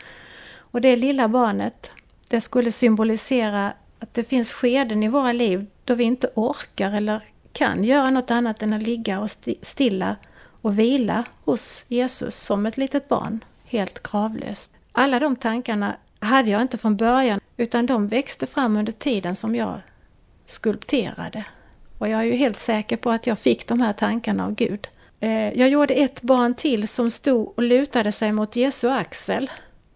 Och 0.57 0.81
det 0.81 0.95
lilla 0.95 1.27
barnet, 1.27 1.91
det 2.29 2.41
skulle 2.41 2.71
symbolisera 2.71 3.73
att 3.99 4.13
det 4.13 4.23
finns 4.23 4.53
skeden 4.53 5.03
i 5.03 5.07
våra 5.07 5.31
liv 5.31 5.65
då 5.83 5.93
vi 5.93 6.03
inte 6.03 6.29
orkar 6.35 6.95
eller 6.95 7.21
kan 7.53 7.83
göra 7.83 8.09
något 8.09 8.31
annat 8.31 8.61
än 8.61 8.73
att 8.73 8.83
ligga 8.83 9.19
och 9.19 9.29
stilla 9.61 10.15
och 10.61 10.79
vila 10.79 11.25
hos 11.43 11.85
Jesus 11.87 12.35
som 12.35 12.65
ett 12.65 12.77
litet 12.77 13.09
barn, 13.09 13.39
helt 13.71 14.03
kravlöst. 14.03 14.73
Alla 14.91 15.19
de 15.19 15.35
tankarna 15.35 15.95
hade 16.19 16.49
jag 16.49 16.61
inte 16.61 16.77
från 16.77 16.97
början 16.97 17.39
utan 17.57 17.85
de 17.85 18.07
växte 18.07 18.47
fram 18.47 18.77
under 18.77 18.91
tiden 18.91 19.35
som 19.35 19.55
jag 19.55 19.81
skulpterade. 20.45 21.45
Och 21.97 22.09
jag 22.09 22.19
är 22.19 22.25
ju 22.25 22.35
helt 22.35 22.59
säker 22.59 22.97
på 22.97 23.11
att 23.11 23.27
jag 23.27 23.39
fick 23.39 23.67
de 23.67 23.81
här 23.81 23.93
tankarna 23.93 24.45
av 24.45 24.55
Gud. 24.55 24.87
Eh, 25.19 25.29
jag 25.31 25.69
gjorde 25.69 25.93
ett 25.93 26.21
barn 26.21 26.53
till 26.53 26.87
som 26.87 27.11
stod 27.11 27.53
och 27.55 27.63
lutade 27.63 28.11
sig 28.11 28.31
mot 28.31 28.55
Jesu 28.55 28.89
axel. 28.89 29.51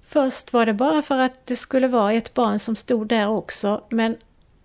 Först 0.05 0.53
var 0.53 0.65
det 0.65 0.73
bara 0.73 1.01
för 1.01 1.19
att 1.19 1.45
det 1.45 1.55
skulle 1.55 1.87
vara 1.87 2.13
ett 2.13 2.33
barn 2.33 2.59
som 2.59 2.75
stod 2.75 3.07
där 3.07 3.27
också, 3.27 3.83
men 3.89 4.17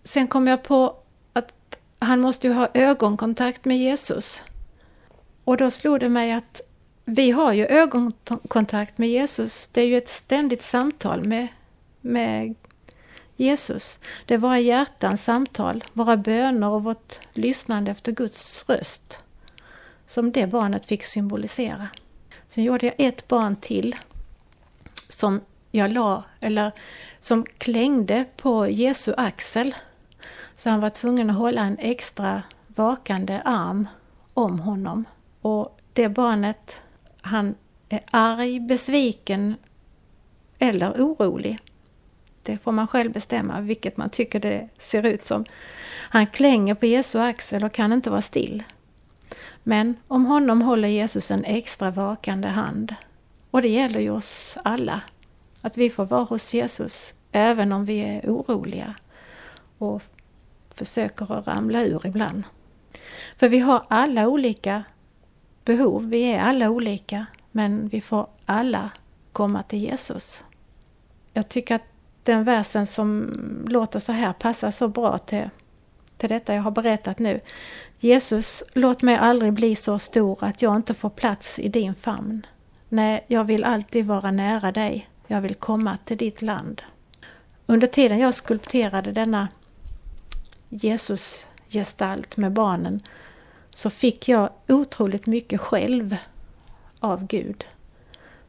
sen 0.04 0.28
kom 0.28 0.46
jag 0.46 0.62
på 0.62 0.96
att 1.32 1.52
han 1.98 2.20
måste 2.20 2.46
ju 2.46 2.52
ha 2.52 2.68
ögonkontakt 2.74 3.64
med 3.64 3.78
Jesus. 3.78 4.44
Och 5.44 5.56
då 5.56 5.70
slog 5.70 6.00
det 6.00 6.08
mig 6.08 6.32
att 6.32 6.60
vi 7.04 7.30
har 7.30 7.52
ju 7.52 7.66
ögonkontakt 7.66 8.98
med 8.98 9.08
Jesus. 9.08 9.68
Det 9.68 9.80
är 9.80 9.86
ju 9.86 9.96
ett 9.96 10.08
ständigt 10.08 10.62
samtal 10.62 11.24
med, 11.24 11.48
med 12.00 12.54
Jesus. 13.36 14.00
Det 14.26 14.34
är 14.34 14.38
våra 14.38 14.58
hjärtans 14.58 15.24
samtal, 15.24 15.84
våra 15.92 16.16
böner 16.16 16.68
och 16.68 16.84
vårt 16.84 17.18
lyssnande 17.32 17.90
efter 17.90 18.12
Guds 18.12 18.68
röst 18.68 19.20
som 20.06 20.32
det 20.32 20.46
barnet 20.46 20.86
fick 20.86 21.04
symbolisera. 21.04 21.88
Sen 22.48 22.64
gjorde 22.64 22.86
jag 22.86 22.94
ett 22.98 23.28
barn 23.28 23.56
till 23.56 23.96
som 25.08 25.40
jag 25.70 25.92
la, 25.92 26.22
eller 26.40 26.72
som 27.20 27.44
klängde 27.58 28.24
på 28.36 28.68
Jesu 28.68 29.14
axel. 29.16 29.74
Så 30.54 30.70
han 30.70 30.80
var 30.80 30.90
tvungen 30.90 31.30
att 31.30 31.36
hålla 31.36 31.62
en 31.62 31.78
extra 31.78 32.42
vakande 32.66 33.42
arm 33.44 33.88
om 34.34 34.60
honom. 34.60 35.04
Och 35.40 35.80
det 35.92 36.08
barnet, 36.08 36.80
han 37.20 37.54
är 37.88 38.00
arg, 38.10 38.60
besviken 38.60 39.54
eller 40.58 40.90
orolig. 40.90 41.58
Det 42.44 42.58
får 42.58 42.72
man 42.72 42.86
själv 42.86 43.12
bestämma 43.12 43.60
vilket 43.60 43.96
man 43.96 44.10
tycker 44.10 44.40
det 44.40 44.68
ser 44.78 45.06
ut 45.06 45.24
som. 45.24 45.44
Han 46.10 46.26
klänger 46.26 46.74
på 46.74 46.86
Jesu 46.86 47.18
axel 47.18 47.64
och 47.64 47.72
kan 47.72 47.92
inte 47.92 48.10
vara 48.10 48.20
still. 48.20 48.62
Men 49.62 49.96
om 50.08 50.26
honom 50.26 50.62
håller 50.62 50.88
Jesus 50.88 51.30
en 51.30 51.44
extra 51.44 51.90
vakande 51.90 52.48
hand. 52.48 52.94
Och 53.50 53.62
det 53.62 53.68
gäller 53.68 54.00
ju 54.00 54.10
oss 54.10 54.58
alla. 54.64 55.00
Att 55.60 55.76
vi 55.76 55.90
får 55.90 56.06
vara 56.06 56.24
hos 56.24 56.54
Jesus 56.54 57.14
även 57.32 57.72
om 57.72 57.84
vi 57.84 57.98
är 57.98 58.20
oroliga 58.20 58.94
och 59.78 60.02
försöker 60.70 61.32
att 61.32 61.46
ramla 61.46 61.82
ur 61.84 62.06
ibland. 62.06 62.42
För 63.36 63.48
vi 63.48 63.58
har 63.58 63.86
alla 63.88 64.28
olika 64.28 64.84
behov, 65.64 66.08
vi 66.08 66.22
är 66.22 66.40
alla 66.40 66.70
olika, 66.70 67.26
men 67.52 67.88
vi 67.88 68.00
får 68.00 68.26
alla 68.46 68.90
komma 69.32 69.62
till 69.62 69.78
Jesus. 69.78 70.44
Jag 71.32 71.48
tycker 71.48 71.74
att 71.74 71.93
den 72.24 72.44
versen 72.44 72.86
som 72.86 73.34
låter 73.68 73.98
så 73.98 74.12
här 74.12 74.32
passar 74.32 74.70
så 74.70 74.88
bra 74.88 75.18
till, 75.18 75.50
till 76.16 76.28
detta 76.28 76.54
jag 76.54 76.62
har 76.62 76.70
berättat 76.70 77.18
nu. 77.18 77.40
Jesus, 77.98 78.62
låt 78.72 79.02
mig 79.02 79.16
aldrig 79.16 79.52
bli 79.52 79.76
så 79.76 79.98
stor 79.98 80.44
att 80.44 80.62
jag 80.62 80.76
inte 80.76 80.94
får 80.94 81.10
plats 81.10 81.58
i 81.58 81.68
din 81.68 81.94
famn. 81.94 82.46
Nej, 82.88 83.24
jag 83.26 83.44
vill 83.44 83.64
alltid 83.64 84.06
vara 84.06 84.30
nära 84.30 84.72
dig. 84.72 85.08
Jag 85.26 85.40
vill 85.40 85.54
komma 85.54 85.98
till 86.04 86.16
ditt 86.16 86.42
land. 86.42 86.82
Under 87.66 87.86
tiden 87.86 88.18
jag 88.18 88.34
skulpterade 88.34 89.12
denna 89.12 89.48
Jesus-gestalt 90.68 92.36
med 92.36 92.52
barnen 92.52 93.02
så 93.70 93.90
fick 93.90 94.28
jag 94.28 94.50
otroligt 94.68 95.26
mycket 95.26 95.60
själv 95.60 96.16
av 97.00 97.26
Gud. 97.26 97.66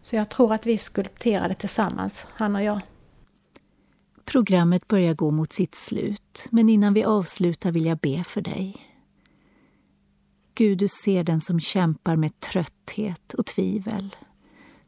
Så 0.02 0.16
jag 0.16 0.30
tror 0.30 0.54
att 0.54 0.66
vi 0.66 0.78
skulpterade 0.78 1.56
tillsammans, 1.56 2.26
han 2.30 2.56
och 2.56 2.64
jag. 2.64 2.82
Programmet 4.26 4.88
börjar 4.88 5.14
gå 5.14 5.32
mot 5.32 5.54
sitt 5.54 5.76
slut, 5.76 6.48
men 6.52 6.70
innan 6.70 6.94
vi 6.94 7.04
avslutar 7.04 7.72
vill 7.72 7.86
jag 7.86 7.98
be 7.98 8.24
för 8.24 8.42
dig. 8.42 8.76
Gud, 10.56 10.78
du 10.78 10.88
ser 10.88 11.24
den 11.24 11.42
som 11.42 11.60
kämpar 11.60 12.16
med 12.16 12.40
trötthet 12.40 13.34
och 13.34 13.46
tvivel. 13.46 14.16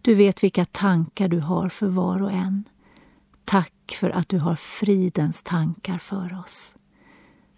Du 0.02 0.16
vet 0.16 0.44
vilka 0.44 0.66
tankar 0.66 1.28
du 1.28 1.40
har 1.40 1.70
för 1.70 1.88
var 1.88 2.24
och 2.24 2.32
en. 2.32 2.64
Tack 3.46 3.96
för 4.00 4.10
att 4.10 4.30
du 4.30 4.40
har 4.40 4.56
fridens 4.56 5.44
tankar 5.44 5.98
för 5.98 6.40
oss. 6.46 6.76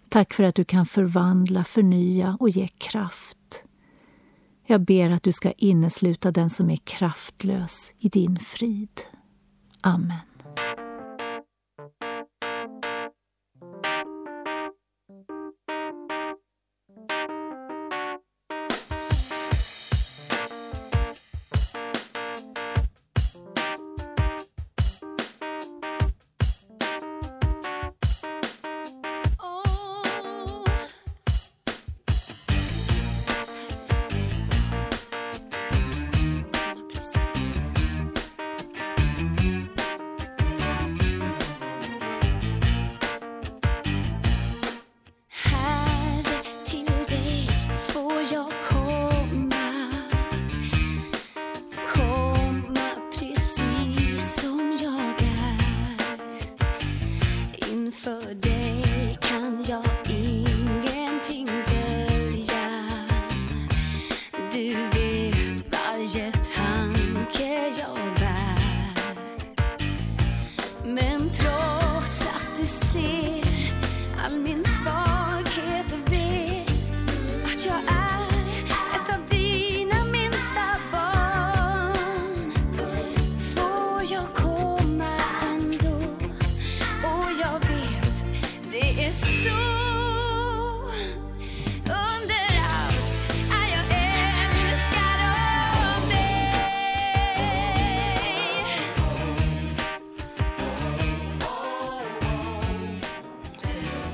Tack 0.08 0.34
för 0.34 0.42
att 0.42 0.54
du 0.54 0.64
kan 0.64 0.86
förvandla, 0.86 1.64
förnya 1.64 2.36
och 2.40 2.50
ge 2.50 2.68
kraft. 2.68 3.64
Jag 4.66 4.80
ber 4.80 5.10
att 5.10 5.22
du 5.22 5.32
ska 5.32 5.52
innesluta 5.52 6.30
den 6.30 6.50
som 6.50 6.70
är 6.70 6.76
kraftlös 6.76 7.92
i 7.98 8.08
din 8.08 8.36
frid. 8.36 9.00
Amen. 9.80 10.29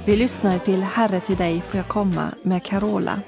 Vi 0.07 0.16
lyssnar 0.16 0.59
till 0.59 0.83
Herre 0.83 1.21
till 1.21 1.37
dig 1.37 1.61
får 1.61 1.77
jag 1.77 1.88
komma 1.88 2.35
med 2.42 2.64
Carola. 2.64 3.23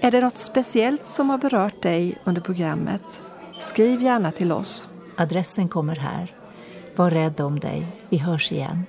Är 0.00 0.10
det 0.10 0.20
något 0.20 0.38
speciellt 0.38 1.06
som 1.06 1.30
har 1.30 1.38
berört 1.38 1.82
dig 1.82 2.18
under 2.24 2.40
programmet? 2.40 3.02
Skriv 3.60 4.02
gärna 4.02 4.30
till 4.30 4.52
oss. 4.52 4.88
Adressen 5.16 5.68
kommer 5.68 5.96
här. 5.96 6.34
Var 6.96 7.10
rädd 7.10 7.40
om 7.40 7.60
dig. 7.60 7.86
Vi 8.08 8.16
hörs 8.16 8.52
igen. 8.52 8.86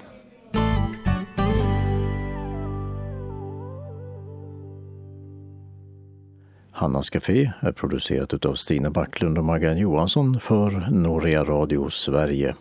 Hannas 6.71 7.09
Café 7.09 7.51
är 7.59 7.71
producerat 7.71 8.45
av 8.45 8.53
Stina 8.53 8.89
Backlund 8.89 9.37
och 9.37 9.45
Maggan 9.45 9.77
Johansson 9.77 10.39
för 10.39 10.91
Norea 10.91 11.43
Radio 11.43 11.89
Sverige 11.89 12.55